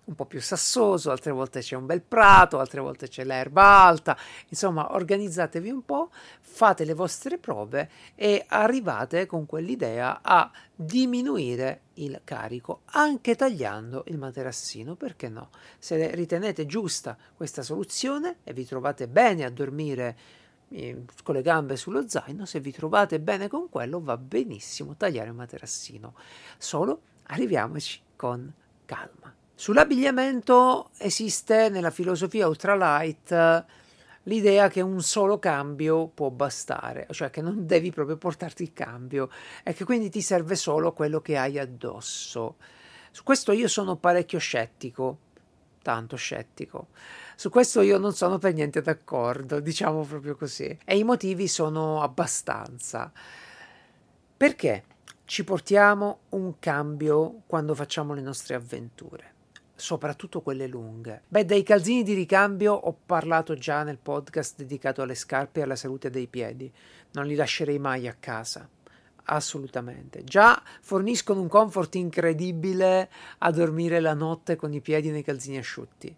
[0.10, 4.18] un po' più sassoso, altre volte c'è un bel prato, altre volte c'è l'erba alta,
[4.50, 6.10] insomma organizzatevi un po',
[6.42, 14.18] fate le vostre prove e arrivate con quell'idea a diminuire il carico, anche tagliando il
[14.18, 15.52] materassino, perché no?
[15.78, 20.18] Se ritenete giusta questa soluzione e vi trovate bene a dormire
[20.70, 25.30] eh, con le gambe sullo zaino, se vi trovate bene con quello va benissimo tagliare
[25.30, 26.16] il materassino,
[26.58, 28.52] solo arriviamoci con
[28.86, 29.39] calma.
[29.60, 33.66] Sull'abbigliamento esiste nella filosofia ultralight
[34.24, 39.30] l'idea che un solo cambio può bastare, cioè che non devi proprio portarti il cambio
[39.62, 42.56] e che quindi ti serve solo quello che hai addosso.
[43.12, 45.18] Su questo io sono parecchio scettico,
[45.82, 46.88] tanto scettico.
[47.36, 50.80] Su questo io non sono per niente d'accordo, diciamo proprio così.
[50.86, 53.12] E i motivi sono abbastanza.
[54.38, 54.84] Perché
[55.26, 59.34] ci portiamo un cambio quando facciamo le nostre avventure?
[59.80, 61.24] Soprattutto quelle lunghe.
[61.28, 65.76] Beh, dei calzini di ricambio ho parlato già nel podcast dedicato alle scarpe e alla
[65.76, 66.72] salute dei piedi.
[67.12, 68.68] Non li lascerei mai a casa.
[69.24, 70.24] Assolutamente.
[70.24, 76.16] Già forniscono un comfort incredibile a dormire la notte con i piedi nei calzini asciutti.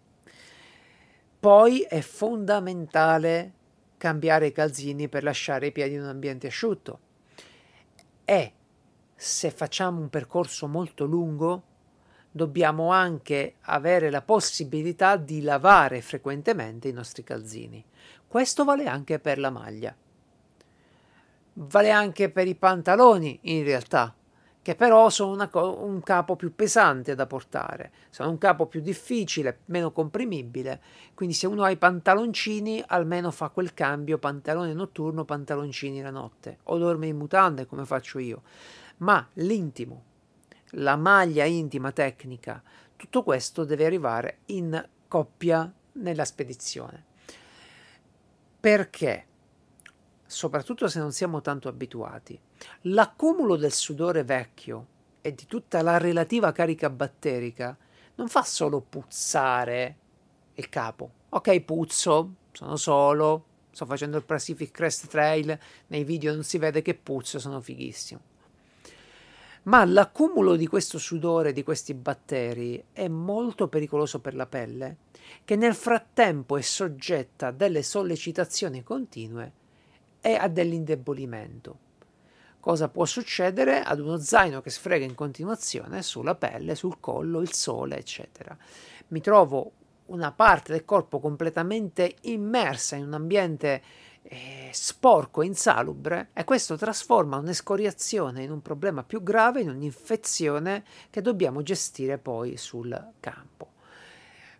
[1.38, 3.52] Poi è fondamentale
[3.96, 6.98] cambiare i calzini per lasciare i piedi in un ambiente asciutto.
[8.24, 8.52] E
[9.14, 11.62] se facciamo un percorso molto lungo,
[12.32, 17.84] dobbiamo anche avere la possibilità di lavare frequentemente i nostri calzini.
[18.26, 19.94] Questo vale anche per la maglia.
[21.54, 24.14] Vale anche per i pantaloni, in realtà,
[24.62, 29.58] che però sono co- un capo più pesante da portare, sono un capo più difficile,
[29.66, 30.80] meno comprimibile,
[31.12, 36.58] quindi se uno ha i pantaloncini almeno fa quel cambio pantalone notturno, pantaloncini la notte,
[36.64, 38.42] o dorme in mutande come faccio io,
[38.98, 40.04] ma l'intimo,
[40.76, 42.62] la maglia intima tecnica,
[42.96, 47.04] tutto questo deve arrivare in coppia nella spedizione.
[48.60, 49.26] Perché?
[50.24, 52.40] Soprattutto se non siamo tanto abituati.
[52.82, 54.86] L'accumulo del sudore vecchio
[55.20, 57.76] e di tutta la relativa carica batterica
[58.14, 59.96] non fa solo puzzare
[60.54, 61.10] il capo.
[61.30, 65.58] Ok, puzzo, sono solo, sto facendo il Pacific Crest Trail,
[65.88, 68.30] nei video non si vede che puzzo, sono fighissimo
[69.64, 74.96] ma l'accumulo di questo sudore, di questi batteri, è molto pericoloso per la pelle,
[75.44, 79.52] che nel frattempo è soggetta a delle sollecitazioni continue
[80.20, 81.90] e a dell'indebolimento.
[82.58, 87.52] Cosa può succedere ad uno zaino che sfrega in continuazione sulla pelle, sul collo, il
[87.52, 88.56] sole, eccetera?
[89.08, 89.72] Mi trovo
[90.06, 93.82] una parte del corpo completamente immersa in un ambiente
[94.22, 100.84] eh, sporco e insalubre e questo trasforma un'escoriazione in un problema più grave, in un'infezione
[101.10, 103.70] che dobbiamo gestire poi sul campo.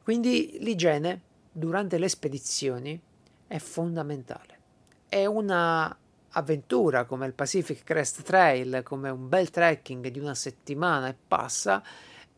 [0.02, 1.20] Quindi l'igiene
[1.52, 3.00] durante le spedizioni
[3.46, 4.58] è fondamentale.
[5.08, 5.96] È una
[6.34, 11.82] avventura come il Pacific Crest Trail, come un bel trekking di una settimana e passa,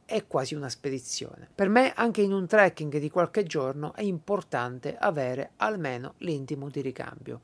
[0.04, 1.48] è quasi una spedizione.
[1.54, 6.80] Per me, anche in un trekking di qualche giorno, è importante avere almeno l'intimo di
[6.80, 7.40] ricambio.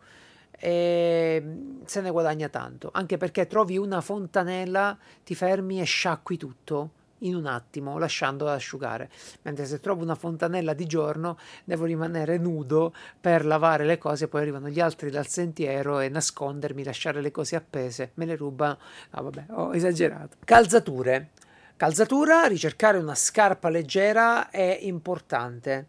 [0.63, 1.43] E
[1.85, 7.35] se ne guadagna tanto, anche perché trovi una fontanella, ti fermi e sciacqui tutto in
[7.35, 9.11] un attimo, lasciandola asciugare.
[9.43, 14.43] Mentre se trovo una fontanella di giorno, devo rimanere nudo per lavare le cose, poi
[14.43, 18.79] arrivano gli altri dal sentiero e nascondermi, lasciare le cose appese, me le rubano.
[19.13, 20.37] No, vabbè, ho esagerato.
[20.45, 21.31] Calzature.
[21.81, 25.87] Calzatura, ricercare una scarpa leggera è importante.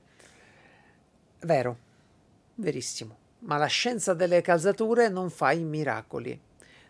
[1.41, 1.77] Vero,
[2.56, 3.17] verissimo.
[3.39, 6.39] Ma la scienza delle calzature non fa i miracoli.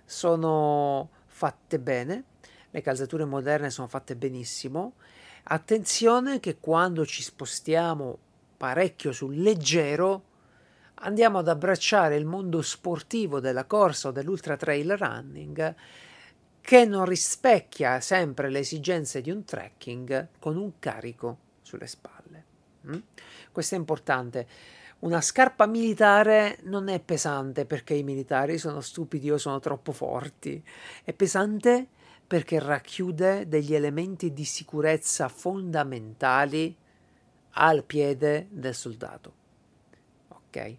[0.05, 2.25] Sono fatte bene,
[2.69, 4.93] le calzature moderne sono fatte benissimo.
[5.45, 8.19] Attenzione che quando ci spostiamo
[8.55, 10.25] parecchio sul leggero
[10.93, 15.75] andiamo ad abbracciare il mondo sportivo della corsa o dell'ultra trail running
[16.62, 22.45] che non rispecchia sempre le esigenze di un trekking con un carico sulle spalle.
[22.88, 23.00] Mm?
[23.52, 24.47] Questo è importante.
[25.00, 30.63] Una scarpa militare non è pesante perché i militari sono stupidi o sono troppo forti,
[31.04, 31.88] è pesante
[32.28, 36.74] perché racchiude degli elementi di sicurezza fondamentali
[37.54, 39.34] al piede del soldato.
[40.28, 40.78] Ok?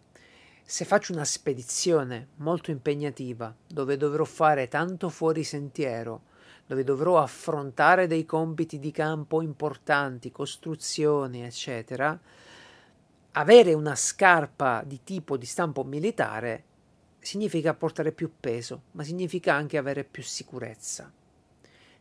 [0.73, 6.23] Se faccio una spedizione molto impegnativa, dove dovrò fare tanto fuori sentiero,
[6.67, 12.19] dove dovrò affrontare dei compiti di campo importanti, costruzioni, eccetera,
[13.33, 16.65] avere una scarpa di tipo di stampo militare
[17.19, 21.13] significa portare più peso, ma significa anche avere più sicurezza.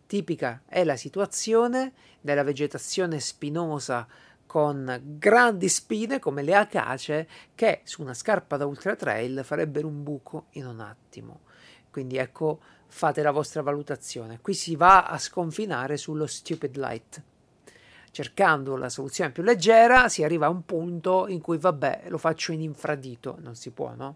[0.07, 4.07] Tipica è la situazione della vegetazione spinosa
[4.51, 10.03] con grandi spine come le acace che su una scarpa da ultra trail farebbero un
[10.03, 11.43] buco in un attimo.
[11.89, 14.41] Quindi ecco, fate la vostra valutazione.
[14.41, 17.23] Qui si va a sconfinare sullo stupid light.
[18.11, 22.51] Cercando la soluzione più leggera si arriva a un punto in cui vabbè, lo faccio
[22.51, 24.15] in infradito, non si può, no?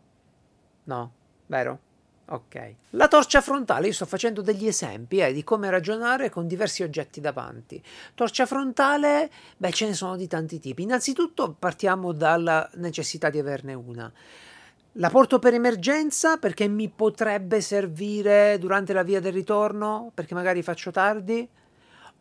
[0.84, 1.13] No,
[1.45, 1.80] vero?
[2.27, 2.75] Ok.
[2.91, 7.21] La torcia frontale, io sto facendo degli esempi eh, di come ragionare con diversi oggetti
[7.21, 7.81] davanti.
[8.15, 10.81] Torcia frontale, beh, ce ne sono di tanti tipi.
[10.81, 14.11] Innanzitutto partiamo dalla necessità di averne una.
[14.93, 20.63] La porto per emergenza perché mi potrebbe servire durante la via del ritorno, perché magari
[20.63, 21.47] faccio tardi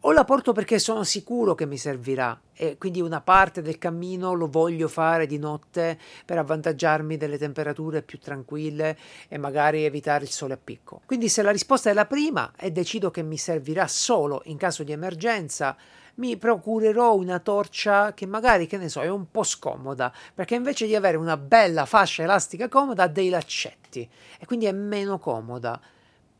[0.06, 4.34] o la porto perché sono sicuro che mi servirà e quindi una parte del cammino
[4.34, 10.30] lo voglio fare di notte per avvantaggiarmi delle temperature più tranquille e magari evitare il
[10.30, 11.00] sole a picco.
[11.06, 14.82] Quindi se la risposta è la prima e decido che mi servirà solo in caso
[14.82, 15.74] di emergenza,
[16.16, 20.86] mi procurerò una torcia che magari, che ne so, è un po' scomoda, perché invece
[20.86, 24.08] di avere una bella fascia elastica comoda ha dei laccetti.
[24.38, 25.80] E quindi è meno comoda,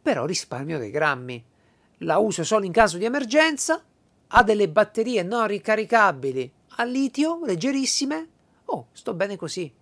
[0.03, 1.45] però risparmio dei grammi
[2.05, 3.83] la uso solo in caso di emergenza,
[4.29, 8.29] ha delle batterie non ricaricabili a litio, leggerissime.
[8.67, 9.73] Oh, sto bene così.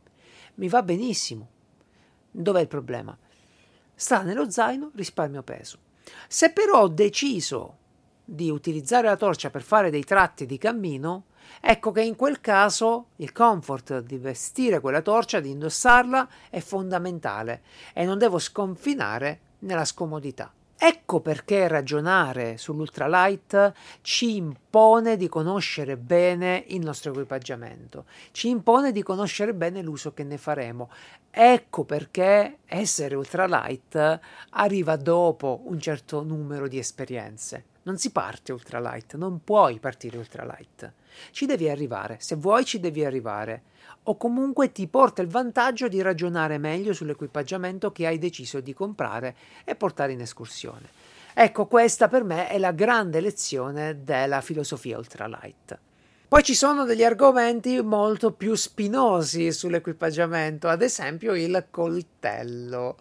[0.54, 1.48] Mi va benissimo.
[2.30, 3.16] Dov'è il problema?
[3.94, 5.78] Sta nello zaino, risparmio peso.
[6.28, 7.78] Se però ho deciso
[8.24, 11.24] di utilizzare la torcia per fare dei tratti di cammino,
[11.60, 17.62] ecco che in quel caso il comfort di vestire quella torcia, di indossarla, è fondamentale
[17.92, 20.52] e non devo sconfinare nella scomodità.
[20.84, 29.00] Ecco perché ragionare sull'ultralight ci impone di conoscere bene il nostro equipaggiamento, ci impone di
[29.00, 30.90] conoscere bene l'uso che ne faremo.
[31.30, 34.18] Ecco perché essere ultralight
[34.50, 37.66] arriva dopo un certo numero di esperienze.
[37.84, 40.92] Non si parte ultralight, non puoi partire ultralight.
[41.30, 43.62] Ci devi arrivare, se vuoi ci devi arrivare
[44.04, 49.36] o comunque ti porta il vantaggio di ragionare meglio sull'equipaggiamento che hai deciso di comprare
[49.64, 50.88] e portare in escursione.
[51.34, 55.78] Ecco, questa per me è la grande lezione della filosofia ultralight.
[56.28, 62.96] Poi ci sono degli argomenti molto più spinosi sull'equipaggiamento, ad esempio il coltello.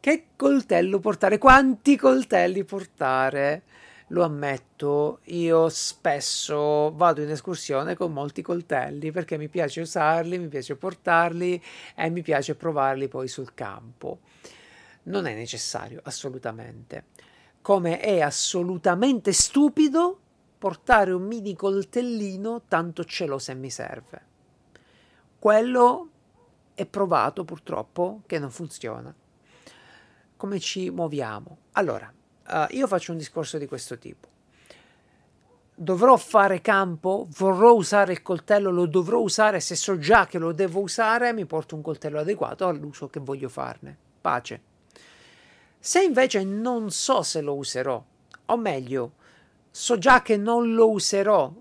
[0.00, 1.38] Che coltello portare?
[1.38, 3.62] Quanti coltelli portare?
[4.08, 10.48] Lo ammetto, io spesso vado in escursione con molti coltelli perché mi piace usarli, mi
[10.48, 11.60] piace portarli
[11.94, 14.20] e mi piace provarli poi sul campo.
[15.04, 17.06] Non è necessario, assolutamente.
[17.60, 20.20] Come è assolutamente stupido
[20.56, 24.22] portare un mini coltellino tanto ce l'ho se mi serve.
[25.38, 26.10] Quello
[26.74, 29.12] è provato purtroppo che non funziona.
[30.36, 31.58] Come ci muoviamo?
[31.72, 32.12] Allora,
[32.48, 34.28] Uh, io faccio un discorso di questo tipo.
[35.78, 40.52] dovrò fare campo, vorrò usare il coltello, lo dovrò usare, se so già che lo
[40.52, 43.96] devo usare, mi porto un coltello adeguato all'uso che voglio farne.
[44.20, 44.60] Pace.
[45.78, 48.02] Se invece non so se lo userò,
[48.46, 49.12] o meglio,
[49.70, 51.52] so già che non lo userò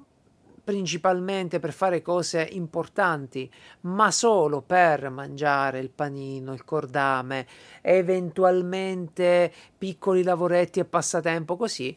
[0.65, 3.49] principalmente per fare cose importanti,
[3.81, 7.47] ma solo per mangiare il panino, il cordame,
[7.81, 11.95] eventualmente piccoli lavoretti e passatempo così,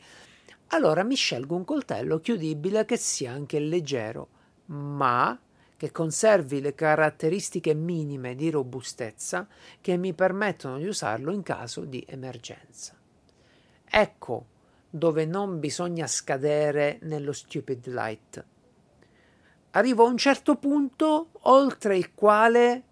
[0.68, 4.28] allora mi scelgo un coltello chiudibile che sia anche leggero,
[4.66, 5.36] ma
[5.78, 9.48] che conservi le caratteristiche minime di robustezza
[9.80, 12.94] che mi permettono di usarlo in caso di emergenza.
[13.90, 14.46] Ecco
[14.90, 18.44] dove non bisogna scadere nello stupid light.
[19.72, 22.82] Arrivo a un certo punto oltre il quale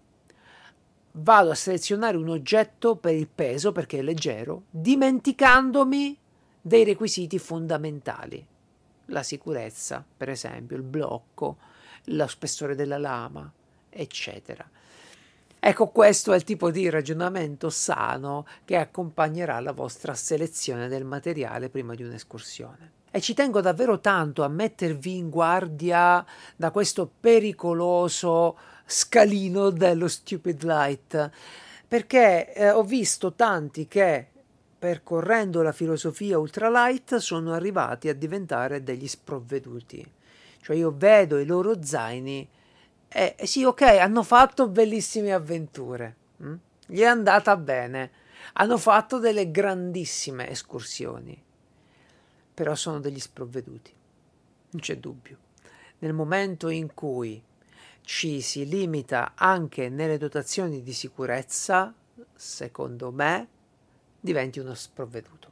[1.19, 6.17] vado a selezionare un oggetto per il peso perché è leggero, dimenticandomi
[6.61, 8.45] dei requisiti fondamentali.
[9.07, 11.57] La sicurezza, per esempio, il blocco,
[12.05, 13.51] lo spessore della lama,
[13.89, 14.69] eccetera.
[15.59, 21.69] Ecco, questo è il tipo di ragionamento sano che accompagnerà la vostra selezione del materiale
[21.69, 22.96] prima di un'escursione.
[23.17, 26.23] E ci tengo davvero tanto a mettervi in guardia
[26.55, 28.55] da questo pericoloso
[28.85, 31.31] scalino dello stupid light,
[31.87, 34.27] perché eh, ho visto tanti che
[34.77, 40.07] percorrendo la filosofia ultralight sono arrivati a diventare degli sprovveduti.
[40.61, 42.47] Cioè io vedo i loro zaini
[43.07, 46.53] e eh, sì, ok, hanno fatto bellissime avventure, hm?
[46.85, 48.11] gli è andata bene,
[48.53, 51.45] hanno fatto delle grandissime escursioni,
[52.57, 53.93] però sono degli sprovveduti,
[54.71, 55.37] non c'è dubbio.
[55.99, 57.39] Nel momento in cui
[58.01, 61.93] ci si limita anche nelle dotazioni di sicurezza,
[62.33, 63.47] secondo me,
[64.19, 65.51] diventi uno sprovveduto.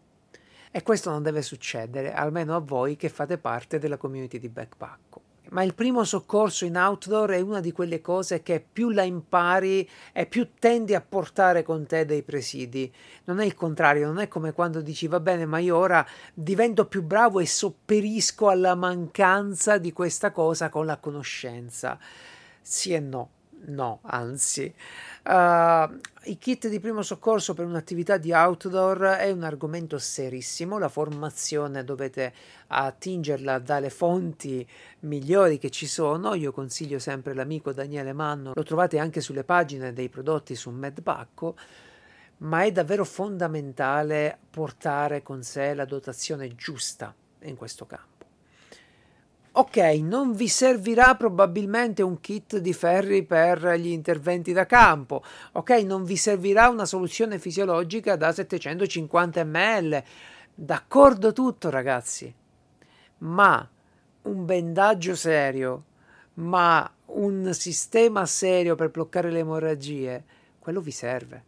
[0.71, 5.24] E questo non deve succedere, almeno a voi che fate parte della community di backpacko.
[5.55, 9.89] Ma il primo soccorso in outdoor è una di quelle cose che più la impari
[10.11, 12.93] e più tendi a portare con te dei presidi.
[13.23, 16.87] Non è il contrario, non è come quando dici va bene, ma io ora divento
[16.87, 21.97] più bravo e sopperisco alla mancanza di questa cosa con la conoscenza.
[22.61, 23.29] Sì e no
[23.67, 24.73] no, anzi.
[25.28, 30.78] Uh, I kit di primo soccorso per un'attività di outdoor è un argomento serissimo.
[30.78, 32.32] La formazione dovete
[32.67, 34.67] attingerla dalle fonti
[34.99, 36.36] migliori che ci sono.
[36.36, 41.55] Io consiglio sempre l'amico Daniele Manno, lo trovate anche sulle pagine dei prodotti su Medbacco.
[42.38, 47.13] Ma è davvero fondamentale portare con sé la dotazione giusta
[47.43, 48.14] in questo campo.
[49.57, 55.23] Ok, non vi servirà probabilmente un kit di ferri per gli interventi da campo.
[55.53, 60.03] Ok, non vi servirà una soluzione fisiologica da 750 ml.
[60.53, 62.33] D'accordo tutto, ragazzi.
[63.19, 63.65] Ma
[64.23, 65.83] un bendaggio serio,
[66.33, 70.23] ma un sistema serio per bloccare le emorragie,
[70.59, 71.43] quello vi serve.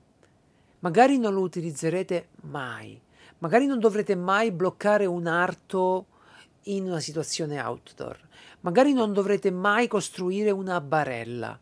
[0.79, 2.97] Magari non lo utilizzerete mai.
[3.39, 6.05] Magari non dovrete mai bloccare un arto
[6.75, 8.19] in una situazione outdoor.
[8.61, 11.59] Magari non dovrete mai costruire una barella,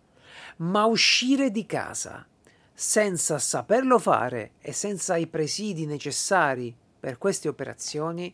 [0.58, 2.26] ma uscire di casa
[2.74, 8.34] senza saperlo fare e senza i presidi necessari per queste operazioni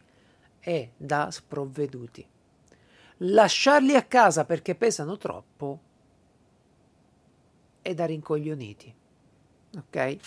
[0.60, 2.26] è da sprovveduti.
[3.18, 5.80] Lasciarli a casa perché pesano troppo
[7.82, 8.94] è da rincoglioniti.
[9.78, 10.18] Ok?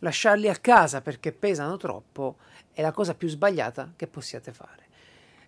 [0.00, 2.38] Lasciarli a casa perché pesano troppo
[2.72, 4.87] è la cosa più sbagliata che possiate fare.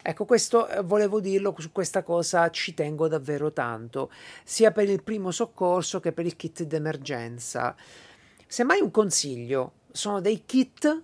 [0.02, 4.10] Ecco, questo eh, volevo dirlo, su questa cosa ci tengo davvero tanto,
[4.44, 7.76] sia per il primo soccorso che per il kit d'emergenza.
[8.46, 11.02] Semmai un consiglio, sono dei kit,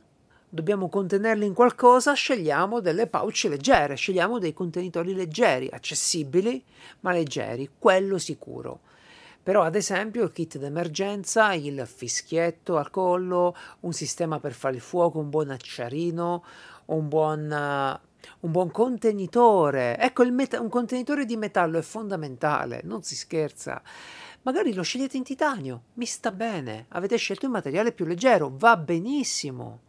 [0.49, 6.65] dobbiamo contenerli in qualcosa, scegliamo delle pouch leggere, scegliamo dei contenitori leggeri, accessibili,
[7.01, 8.81] ma leggeri, quello sicuro.
[9.43, 14.81] Però, ad esempio, il kit d'emergenza, il fischietto al collo, un sistema per fare il
[14.81, 16.45] fuoco, un buon acciarino,
[16.87, 18.01] un buon
[18.41, 19.97] un buon contenitore.
[19.99, 23.83] Ecco, met- un contenitore di metallo è fondamentale, non si scherza.
[24.43, 26.87] Magari lo scegliete in titanio, mi sta bene.
[26.91, 29.81] Avete scelto il materiale più leggero, va benissimo.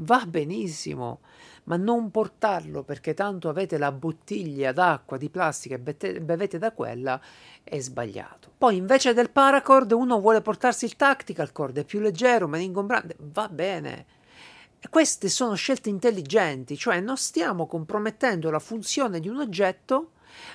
[0.00, 1.20] Va benissimo,
[1.64, 7.20] ma non portarlo perché tanto avete la bottiglia d'acqua di plastica e bevete da quella
[7.64, 8.48] è sbagliato.
[8.56, 13.16] Poi invece del paracord uno vuole portarsi il tactical cord, è più leggero, meno ingombrante,
[13.18, 14.06] va bene
[14.90, 20.12] queste sono scelte intelligenti, cioè non stiamo compromettendo la funzione di un oggetto,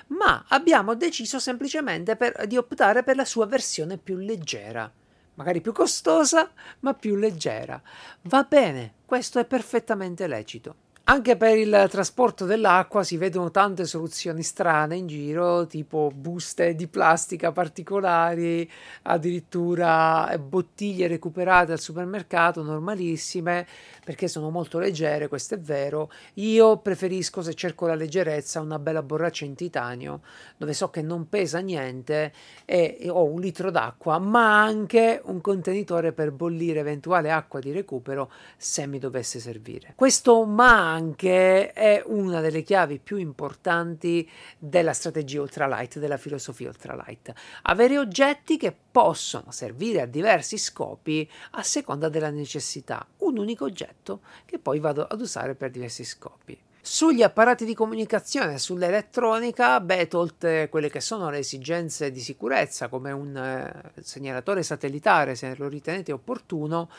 [0.08, 4.90] ma abbiamo deciso semplicemente per, di optare per la sua versione più leggera.
[5.34, 6.50] Magari più costosa,
[6.80, 7.80] ma più leggera.
[8.22, 10.83] Va bene, questo è perfettamente lecito.
[11.06, 16.86] Anche per il trasporto dell'acqua si vedono tante soluzioni strane in giro, tipo buste di
[16.86, 18.68] plastica particolari,
[19.02, 23.66] addirittura bottiglie recuperate al supermercato normalissime,
[24.02, 26.10] perché sono molto leggere, questo è vero.
[26.34, 30.22] Io preferisco, se cerco la leggerezza, una bella borraccia in titanio,
[30.56, 32.32] dove so che non pesa niente
[32.64, 38.30] e ho un litro d'acqua, ma anche un contenitore per bollire eventuale acqua di recupero
[38.56, 39.92] se mi dovesse servire.
[39.94, 44.28] Questo ma anche è una delle chiavi più importanti
[44.58, 47.32] della strategia ultralight, della filosofia ultralight.
[47.62, 53.06] Avere oggetti che possono servire a diversi scopi a seconda della necessità.
[53.18, 56.58] Un unico oggetto che poi vado ad usare per diversi scopi.
[56.86, 63.10] Sugli apparati di comunicazione, sull'elettronica, beh, tolte quelle che sono le esigenze di sicurezza, come
[63.10, 66.90] un eh, segnalatore satellitare, se lo ritenete opportuno,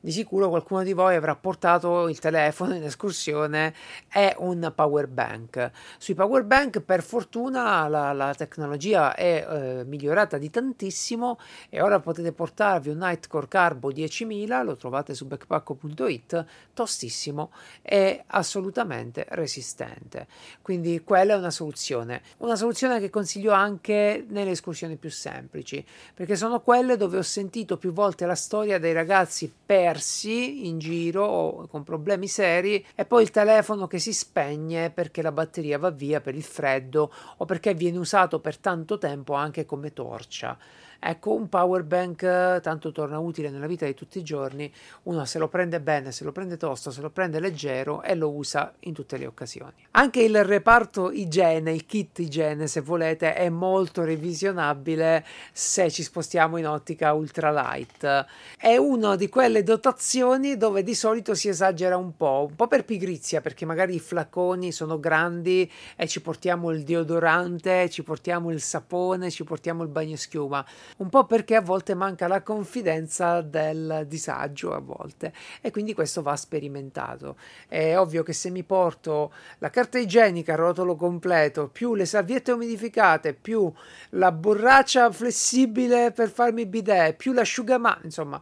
[0.00, 3.74] di sicuro qualcuno di voi avrà portato il telefono in escursione
[4.10, 5.70] e un power bank.
[5.98, 11.38] Sui power bank, per fortuna, la, la tecnologia è eh, migliorata di tantissimo
[11.68, 17.50] e ora potete portarvi un Nightcore Carbo 10.000, lo trovate su backpack.it, tostissimo
[17.82, 20.26] e assolutamente resistente.
[20.62, 22.22] Quindi quella è una soluzione.
[22.38, 25.84] Una soluzione che consiglio anche nelle escursioni più semplici,
[26.14, 30.78] perché sono quelle dove ho sentito più volte la storia dei ragazzi per persi in
[30.78, 35.78] giro o con problemi seri e poi il telefono che si spegne perché la batteria
[35.78, 40.56] va via per il freddo o perché viene usato per tanto tempo anche come torcia.
[41.02, 44.70] Ecco, un power bank tanto torna utile nella vita di tutti i giorni,
[45.04, 48.30] uno se lo prende bene, se lo prende tosto, se lo prende leggero e lo
[48.30, 49.86] usa in tutte le occasioni.
[49.92, 56.58] Anche il reparto igiene, il kit igiene se volete, è molto revisionabile se ci spostiamo
[56.58, 58.26] in ottica ultralight.
[58.58, 62.84] È una di quelle dotazioni dove di solito si esagera un po', un po' per
[62.84, 68.60] pigrizia, perché magari i flaconi sono grandi e ci portiamo il deodorante, ci portiamo il
[68.60, 70.66] sapone, ci portiamo il bagnoschiuma
[70.98, 76.22] un po' perché a volte manca la confidenza del disagio a volte e quindi questo
[76.22, 77.36] va sperimentato.
[77.68, 82.52] È ovvio che se mi porto la carta igienica a rotolo completo, più le salviette
[82.52, 83.72] umidificate, più
[84.10, 88.40] la borraccia flessibile per farmi bidet, più l'asciugamano, insomma,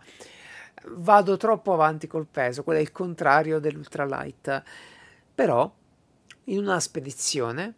[0.93, 4.63] vado troppo avanti col peso, quello è il contrario dell'ultralight.
[5.35, 5.73] Però
[6.45, 7.75] in una spedizione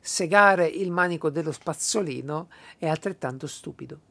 [0.00, 2.48] segare il manico dello spazzolino
[2.78, 4.10] è altrettanto stupido.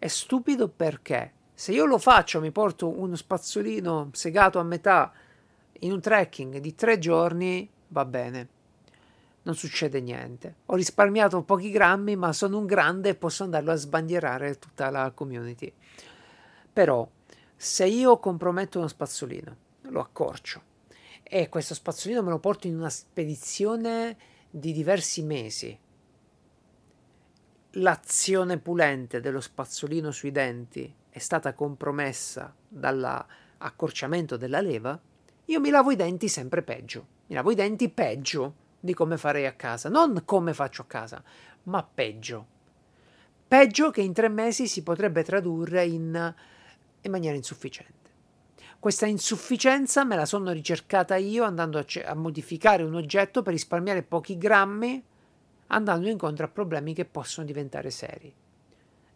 [0.00, 5.12] È stupido perché se io lo faccio, mi porto uno spazzolino segato a metà
[5.80, 8.48] in un trekking di tre giorni, va bene.
[9.42, 10.54] Non succede niente.
[10.64, 15.10] Ho risparmiato pochi grammi, ma sono un grande e posso andarlo a sbandierare tutta la
[15.10, 15.70] community.
[16.72, 17.06] Però,
[17.54, 20.62] se io comprometto uno spazzolino, lo accorcio
[21.22, 24.16] e questo spazzolino me lo porto in una spedizione
[24.48, 25.78] di diversi mesi,
[27.72, 34.98] l'azione pulente dello spazzolino sui denti è stata compromessa dall'accorciamento della leva,
[35.46, 37.06] io mi lavo i denti sempre peggio.
[37.26, 39.88] Mi lavo i denti peggio di come farei a casa.
[39.88, 41.22] Non come faccio a casa,
[41.64, 42.46] ma peggio.
[43.46, 46.34] Peggio che in tre mesi si potrebbe tradurre in,
[47.00, 47.98] in maniera insufficiente.
[48.78, 54.02] Questa insufficienza me la sono ricercata io andando a, a modificare un oggetto per risparmiare
[54.02, 55.04] pochi grammi
[55.70, 58.32] andando incontro a problemi che possono diventare seri.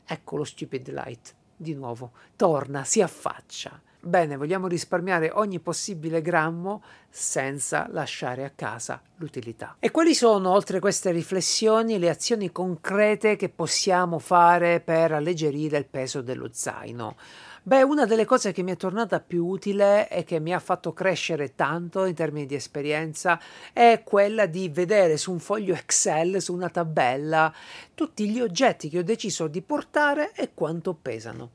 [0.06, 3.80] Ecco lo stupid light, di nuovo, torna, si affaccia.
[4.00, 9.76] Bene, vogliamo risparmiare ogni possibile grammo senza lasciare a casa l'utilità.
[9.78, 15.86] E quali sono, oltre queste riflessioni, le azioni concrete che possiamo fare per alleggerire il
[15.86, 17.16] peso dello zaino?
[17.66, 20.92] Beh, una delle cose che mi è tornata più utile e che mi ha fatto
[20.92, 23.40] crescere tanto in termini di esperienza
[23.72, 27.50] è quella di vedere su un foglio Excel, su una tabella,
[27.94, 31.50] tutti gli oggetti che ho deciso di portare e quanto pesano.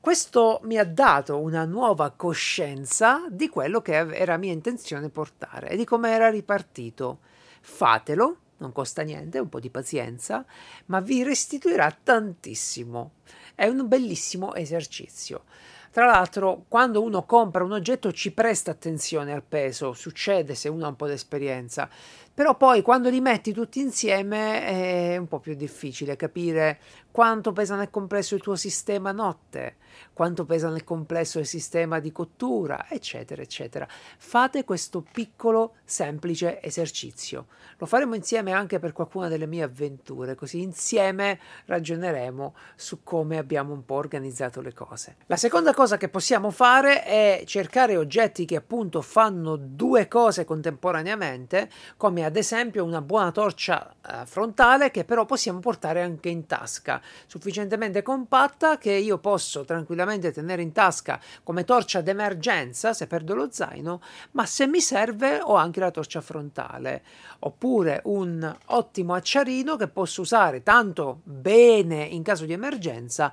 [0.00, 5.76] Questo mi ha dato una nuova coscienza di quello che era mia intenzione portare e
[5.76, 7.18] di come era ripartito.
[7.60, 10.46] Fatelo, non costa niente, un po' di pazienza,
[10.86, 13.10] ma vi restituirà tantissimo.
[13.56, 15.44] È un bellissimo esercizio.
[15.90, 20.84] Tra l'altro, quando uno compra un oggetto ci presta attenzione al peso, succede se uno
[20.84, 21.88] ha un po' di esperienza,
[22.36, 26.78] però poi quando li metti tutti insieme è un po' più difficile capire
[27.10, 29.76] quanto pesa nel complesso il tuo sistema notte,
[30.12, 33.88] quanto pesa nel complesso il sistema di cottura, eccetera, eccetera.
[34.18, 37.46] Fate questo piccolo, semplice esercizio.
[37.78, 43.72] Lo faremo insieme anche per qualcuna delle mie avventure, così insieme ragioneremo su come abbiamo
[43.72, 45.16] un po' organizzato le cose.
[45.24, 51.70] La seconda cosa che possiamo fare è cercare oggetti che appunto fanno due cose contemporaneamente,
[51.96, 57.00] come ad esempio una buona torcia eh, frontale che però possiamo portare anche in tasca,
[57.26, 63.48] sufficientemente compatta che io posso tranquillamente tenere in tasca come torcia d'emergenza se perdo lo
[63.50, 64.00] zaino,
[64.32, 67.02] ma se mi serve ho anche la torcia frontale,
[67.40, 73.32] oppure un ottimo acciarino che posso usare tanto bene in caso di emergenza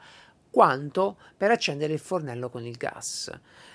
[0.54, 3.32] quanto per accendere il fornello con il gas.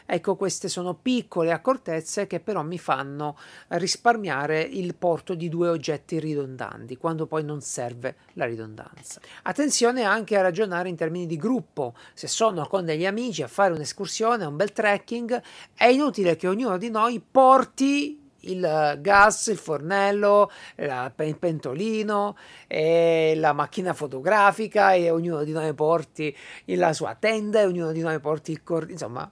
[0.07, 3.37] Ecco, queste sono piccole accortezze che però mi fanno
[3.71, 9.21] risparmiare il porto di due oggetti ridondanti, quando poi non serve la ridondanza.
[9.43, 11.95] Attenzione anche a ragionare in termini di gruppo.
[12.15, 15.43] Se sono con degli amici a fare un'escursione, un bel trekking,
[15.75, 22.37] è inutile che ognuno di noi porti il gas, il fornello, il pentolino,
[22.67, 26.35] e la macchina fotografica e ognuno di noi porti
[26.67, 29.31] la sua tenda e ognuno di noi porti il corridoio, insomma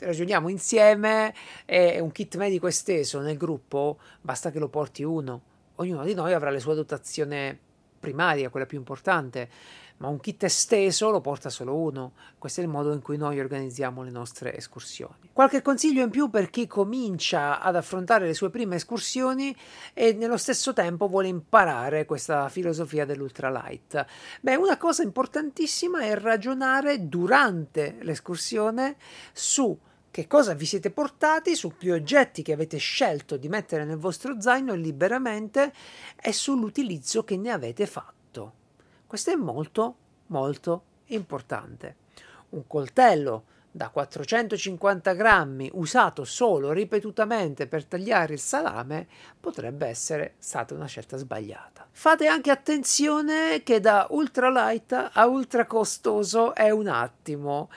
[0.00, 1.34] ragioniamo insieme
[1.64, 5.42] e un kit medico esteso nel gruppo basta che lo porti uno.
[5.76, 7.58] Ognuno di noi avrà la sua dotazione
[7.98, 9.48] primaria, quella più importante
[9.98, 12.12] ma un kit esteso lo porta solo uno.
[12.38, 15.30] Questo è il modo in cui noi organizziamo le nostre escursioni.
[15.32, 19.54] Qualche consiglio in più per chi comincia ad affrontare le sue prime escursioni
[19.92, 24.06] e nello stesso tempo vuole imparare questa filosofia dell'ultralight.
[24.40, 28.96] Beh, una cosa importantissima è ragionare durante l'escursione
[29.32, 29.76] su
[30.10, 34.74] che cosa vi siete portati, sugli oggetti che avete scelto di mettere nel vostro zaino
[34.74, 35.72] liberamente
[36.20, 38.52] e sull'utilizzo che ne avete fatto.
[39.08, 39.96] Questo è molto,
[40.26, 41.96] molto importante.
[42.50, 49.06] Un coltello da 450 grammi usato solo ripetutamente per tagliare il salame
[49.40, 51.88] potrebbe essere stata una scelta sbagliata.
[51.90, 57.70] Fate anche attenzione che da ultralight a ultra costoso è un attimo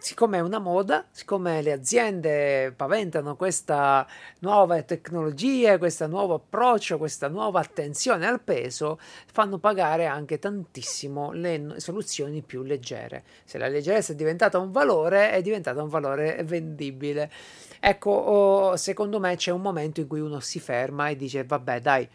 [0.00, 4.06] siccome è una moda, siccome le aziende paventano questa
[4.40, 8.98] nuova tecnologia, questo nuovo approccio, questa nuova attenzione al peso,
[9.32, 13.24] fanno pagare anche tantissimo le soluzioni più leggere.
[13.44, 17.30] Se la leggerezza è diventata un valore, è diventata un valore vendibile.
[17.80, 22.08] Ecco, secondo me c'è un momento in cui uno si ferma e dice, vabbè, dai,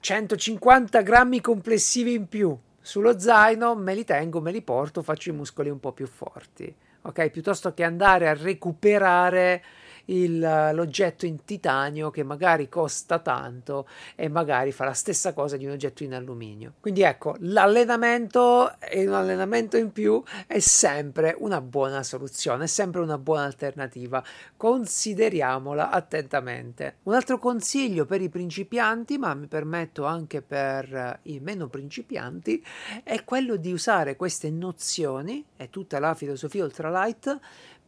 [0.00, 5.32] 150 grammi complessivi in più sullo zaino, me li tengo, me li porto, faccio i
[5.32, 7.30] muscoli un po' più forti ok?
[7.30, 9.62] Piuttosto che andare a recuperare
[10.06, 10.38] il,
[10.72, 15.72] l'oggetto in titanio che magari costa tanto e magari fa la stessa cosa di un
[15.72, 16.74] oggetto in alluminio.
[16.80, 23.00] Quindi ecco, l'allenamento e un allenamento in più è sempre una buona soluzione, è sempre
[23.00, 24.22] una buona alternativa.
[24.56, 26.96] Consideriamola attentamente.
[27.04, 32.64] Un altro consiglio per i principianti, ma mi permetto anche per i meno principianti,
[33.02, 37.38] è quello di usare queste nozioni e tutta la filosofia ultralight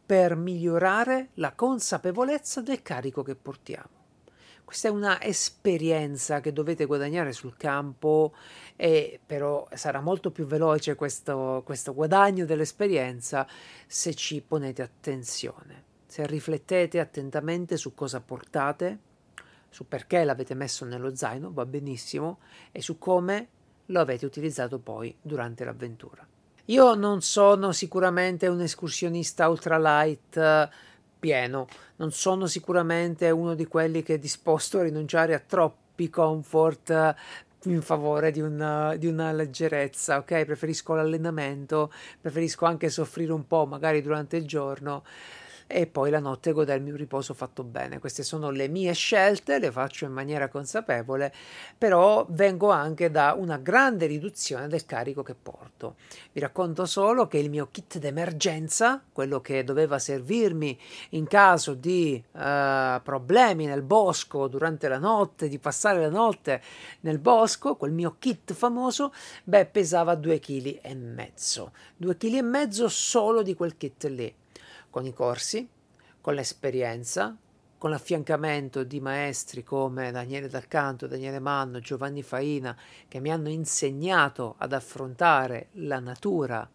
[0.05, 4.03] per migliorare la consapevolezza del carico che portiamo.
[4.63, 8.33] Questa è una esperienza che dovete guadagnare sul campo
[8.75, 13.47] e però sarà molto più veloce questo, questo guadagno dell'esperienza
[13.85, 18.99] se ci ponete attenzione, se riflettete attentamente su cosa portate,
[19.69, 22.39] su perché l'avete messo nello zaino, va benissimo,
[22.71, 23.47] e su come
[23.87, 26.27] lo avete utilizzato poi durante l'avventura.
[26.69, 30.69] Io non sono sicuramente un escursionista ultralight eh,
[31.19, 36.89] pieno, non sono sicuramente uno di quelli che è disposto a rinunciare a troppi comfort
[36.89, 37.15] eh,
[37.65, 40.43] in favore di una, di una, leggerezza, ok?
[40.45, 45.03] Preferisco l'allenamento, preferisco anche soffrire un po' magari durante il giorno
[45.67, 47.99] e poi la notte godermi un riposo fatto bene.
[47.99, 51.33] Queste sono le mie scelte, le faccio in maniera consapevole,
[51.77, 55.95] però vengo anche da una grande riduzione del carico che porto.
[56.31, 60.79] Vi racconto solo che il mio kit d'emergenza, quello che doveva servirmi
[61.11, 66.61] in caso di uh, problemi nel bosco durante la notte, di passare la notte
[67.01, 69.11] nel bosco, quel mio kit famoso,
[69.43, 71.71] beh, pesava 2 kg e mezzo.
[71.97, 74.33] 2 kg solo di quel kit lì
[74.95, 75.67] con i corsi,
[76.21, 77.35] con l'esperienza,
[77.77, 82.73] con l'affiancamento di maestri come Daniele Dalcanto, Daniele Manno, Giovanni Faina,
[83.09, 86.65] che mi hanno insegnato ad affrontare la natura,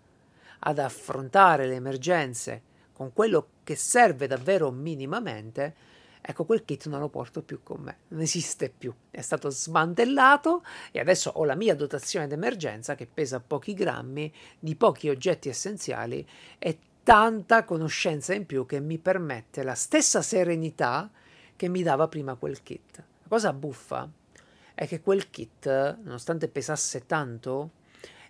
[0.59, 2.63] ad affrontare le emergenze
[2.93, 5.75] con quello che serve davvero minimamente,
[6.21, 10.63] ecco quel kit non lo porto più con me, non esiste più, è stato smantellato
[10.93, 16.29] e adesso ho la mia dotazione d'emergenza che pesa pochi grammi, di pochi oggetti essenziali
[16.59, 16.81] e
[17.11, 21.11] tanta conoscenza in più che mi permette la stessa serenità
[21.57, 22.99] che mi dava prima quel kit.
[22.99, 24.09] La cosa buffa
[24.73, 25.67] è che quel kit,
[26.05, 27.71] nonostante pesasse tanto,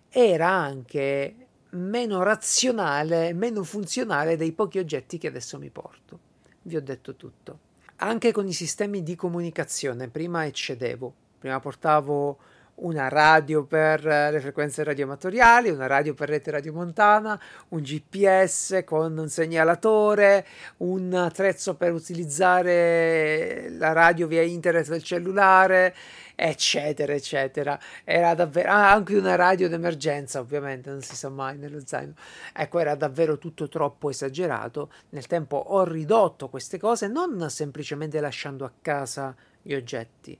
[0.09, 6.19] era anche meno razionale, meno funzionale dei pochi oggetti che adesso mi porto.
[6.63, 7.59] Vi ho detto tutto.
[7.97, 12.39] Anche con i sistemi di comunicazione, prima eccedevo, prima portavo
[12.81, 19.29] una radio per le frequenze radioamatoriali, una radio per rete radiomontana, un GPS con un
[19.29, 20.47] segnalatore,
[20.79, 25.95] un attrezzo per utilizzare la radio via internet del cellulare,
[26.35, 27.79] eccetera, eccetera.
[28.05, 32.15] Era davvero ah, anche una radio d'emergenza, ovviamente, non si sa mai nello zaino.
[32.55, 34.91] Ecco, era davvero tutto troppo esagerato.
[35.11, 40.39] Nel tempo ho ridotto queste cose, non semplicemente lasciando a casa gli oggetti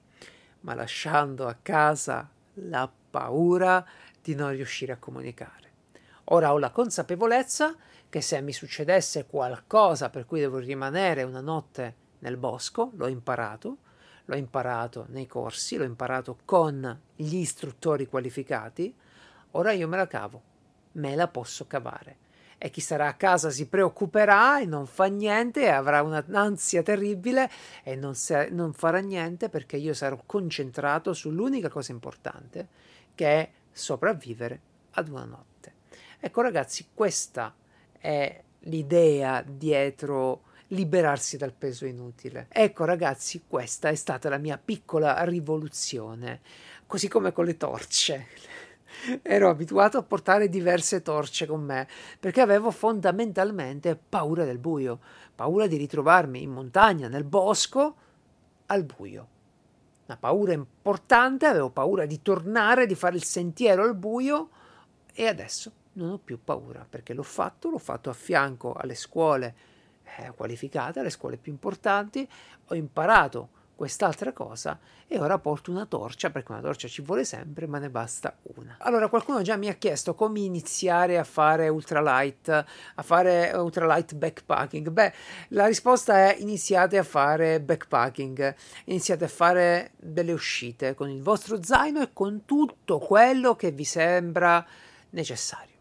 [0.61, 3.85] ma lasciando a casa la paura
[4.23, 5.69] di non riuscire a comunicare.
[6.25, 7.75] Ora ho la consapevolezza
[8.09, 13.79] che se mi succedesse qualcosa per cui devo rimanere una notte nel bosco, l'ho imparato,
[14.27, 18.95] l'ho imparato nei corsi, l'ho imparato con gli istruttori qualificati,
[19.53, 20.43] ora io me la cavo,
[20.93, 22.29] me la posso cavare
[22.63, 27.51] e chi sarà a casa si preoccuperà e non fa niente avrà un'ansia terribile
[27.83, 32.69] e non, se, non farà niente perché io sarò concentrato sull'unica cosa importante
[33.15, 35.73] che è sopravvivere ad una notte.
[36.21, 37.55] Ecco ragazzi, questa
[37.99, 42.47] è l'idea dietro liberarsi dal peso inutile.
[42.51, 46.41] Ecco ragazzi, questa è stata la mia piccola rivoluzione,
[46.87, 48.27] così come con le torce
[49.23, 51.87] ero abituato a portare diverse torce con me
[52.19, 55.01] perché avevo fondamentalmente paura del buio,
[55.35, 57.95] paura di ritrovarmi in montagna, nel bosco,
[58.67, 59.29] al buio.
[60.07, 64.51] Una paura importante, avevo paura di tornare, di fare il sentiero al buio
[65.13, 69.55] e adesso non ho più paura perché l'ho fatto, l'ho fatto a fianco alle scuole
[70.19, 72.29] eh, qualificate, alle scuole più importanti,
[72.67, 77.67] ho imparato quest'altra cosa e ora porto una torcia perché una torcia ci vuole sempre
[77.67, 78.77] ma ne basta una.
[78.81, 84.91] Allora qualcuno già mi ha chiesto come iniziare a fare ultralight a fare ultralight backpacking.
[84.91, 85.15] Beh
[85.49, 88.55] la risposta è iniziate a fare backpacking
[88.85, 93.85] iniziate a fare delle uscite con il vostro zaino e con tutto quello che vi
[93.85, 94.63] sembra
[95.09, 95.77] necessario.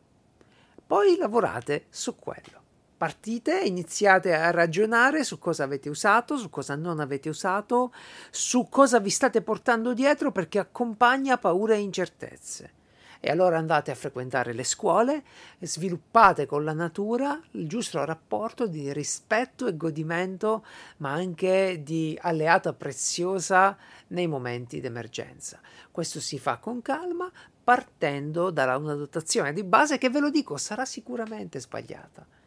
[0.88, 2.59] Poi lavorate su quello
[3.00, 7.93] partite, iniziate a ragionare su cosa avete usato, su cosa non avete usato,
[8.30, 12.74] su cosa vi state portando dietro perché accompagna paure e incertezze.
[13.22, 15.24] E allora andate a frequentare le scuole,
[15.60, 20.66] sviluppate con la natura il giusto rapporto di rispetto e godimento,
[20.97, 23.78] ma anche di alleata preziosa
[24.08, 25.62] nei momenti d'emergenza.
[25.89, 27.32] Questo si fa con calma,
[27.64, 32.39] partendo da una dotazione di base che ve lo dico sarà sicuramente sbagliata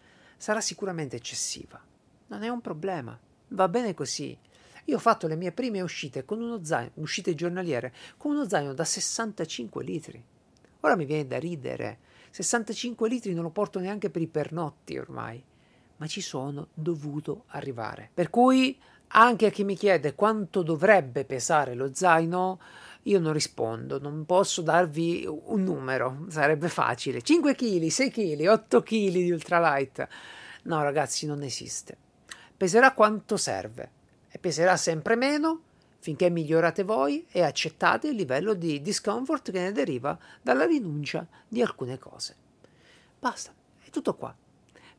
[0.43, 1.81] sarà sicuramente eccessiva.
[2.27, 3.17] Non è un problema,
[3.51, 4.37] va bene così.
[4.87, 8.75] Io ho fatto le mie prime uscite con uno zaino, uscite giornaliere, con uno zaino
[8.75, 10.21] da 65 litri.
[10.81, 12.01] Ora mi viene da ridere.
[12.31, 15.41] 65 litri non lo porto neanche per i pernotti ormai,
[15.99, 18.11] ma ci sono dovuto arrivare.
[18.13, 18.77] Per cui
[19.15, 22.59] anche a chi mi chiede quanto dovrebbe pesare lo zaino,
[23.05, 27.23] io non rispondo, non posso darvi un numero, sarebbe facile.
[27.23, 30.09] 5 kg, 6 kg, 8 kg di ultralight.
[30.65, 31.97] No, ragazzi, non esiste.
[32.57, 33.91] Peserà quanto serve
[34.29, 35.63] e peserà sempre meno
[35.99, 41.63] finché migliorate voi e accettate il livello di discomfort che ne deriva dalla rinuncia di
[41.63, 42.37] alcune cose.
[43.19, 43.53] Basta,
[43.85, 44.35] è tutto qua.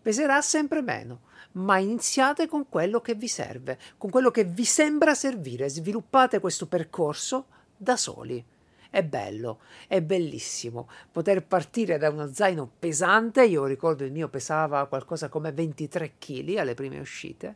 [0.01, 1.21] Peserà sempre meno,
[1.53, 5.69] ma iniziate con quello che vi serve, con quello che vi sembra servire.
[5.69, 7.47] Sviluppate questo percorso
[7.83, 8.43] da soli.
[8.89, 14.85] È bello, è bellissimo poter partire da uno zaino pesante, io ricordo il mio pesava
[14.85, 17.55] qualcosa come 23 kg alle prime uscite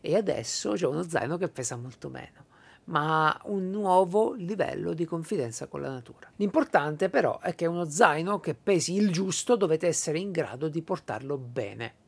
[0.00, 2.50] e adesso ho uno zaino che pesa molto meno
[2.84, 6.30] ma un nuovo livello di confidenza con la natura.
[6.36, 10.82] L'importante però è che uno zaino che pesi il giusto dovete essere in grado di
[10.82, 12.00] portarlo bene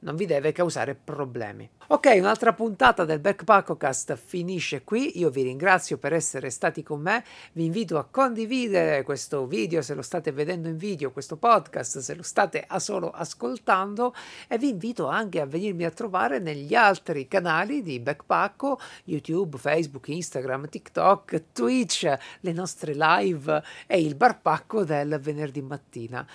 [0.00, 1.68] non vi deve causare problemi.
[1.88, 5.18] Ok, un'altra puntata del Backpackocast finisce qui.
[5.18, 7.24] Io vi ringrazio per essere stati con me.
[7.52, 12.14] Vi invito a condividere questo video se lo state vedendo in video, questo podcast se
[12.14, 14.14] lo state solo ascoltando
[14.46, 20.06] e vi invito anche a venirmi a trovare negli altri canali di Backpacko, YouTube, Facebook,
[20.08, 26.26] Instagram, TikTok, Twitch, le nostre live e il barpacco del venerdì mattina.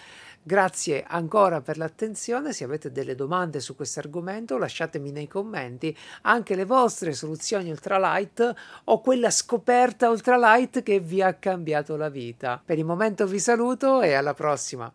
[0.47, 6.53] Grazie ancora per l'attenzione, se avete delle domande su questo argomento lasciatemi nei commenti anche
[6.53, 12.61] le vostre soluzioni ultralight o quella scoperta ultralight che vi ha cambiato la vita.
[12.63, 14.93] Per il momento vi saluto e alla prossima!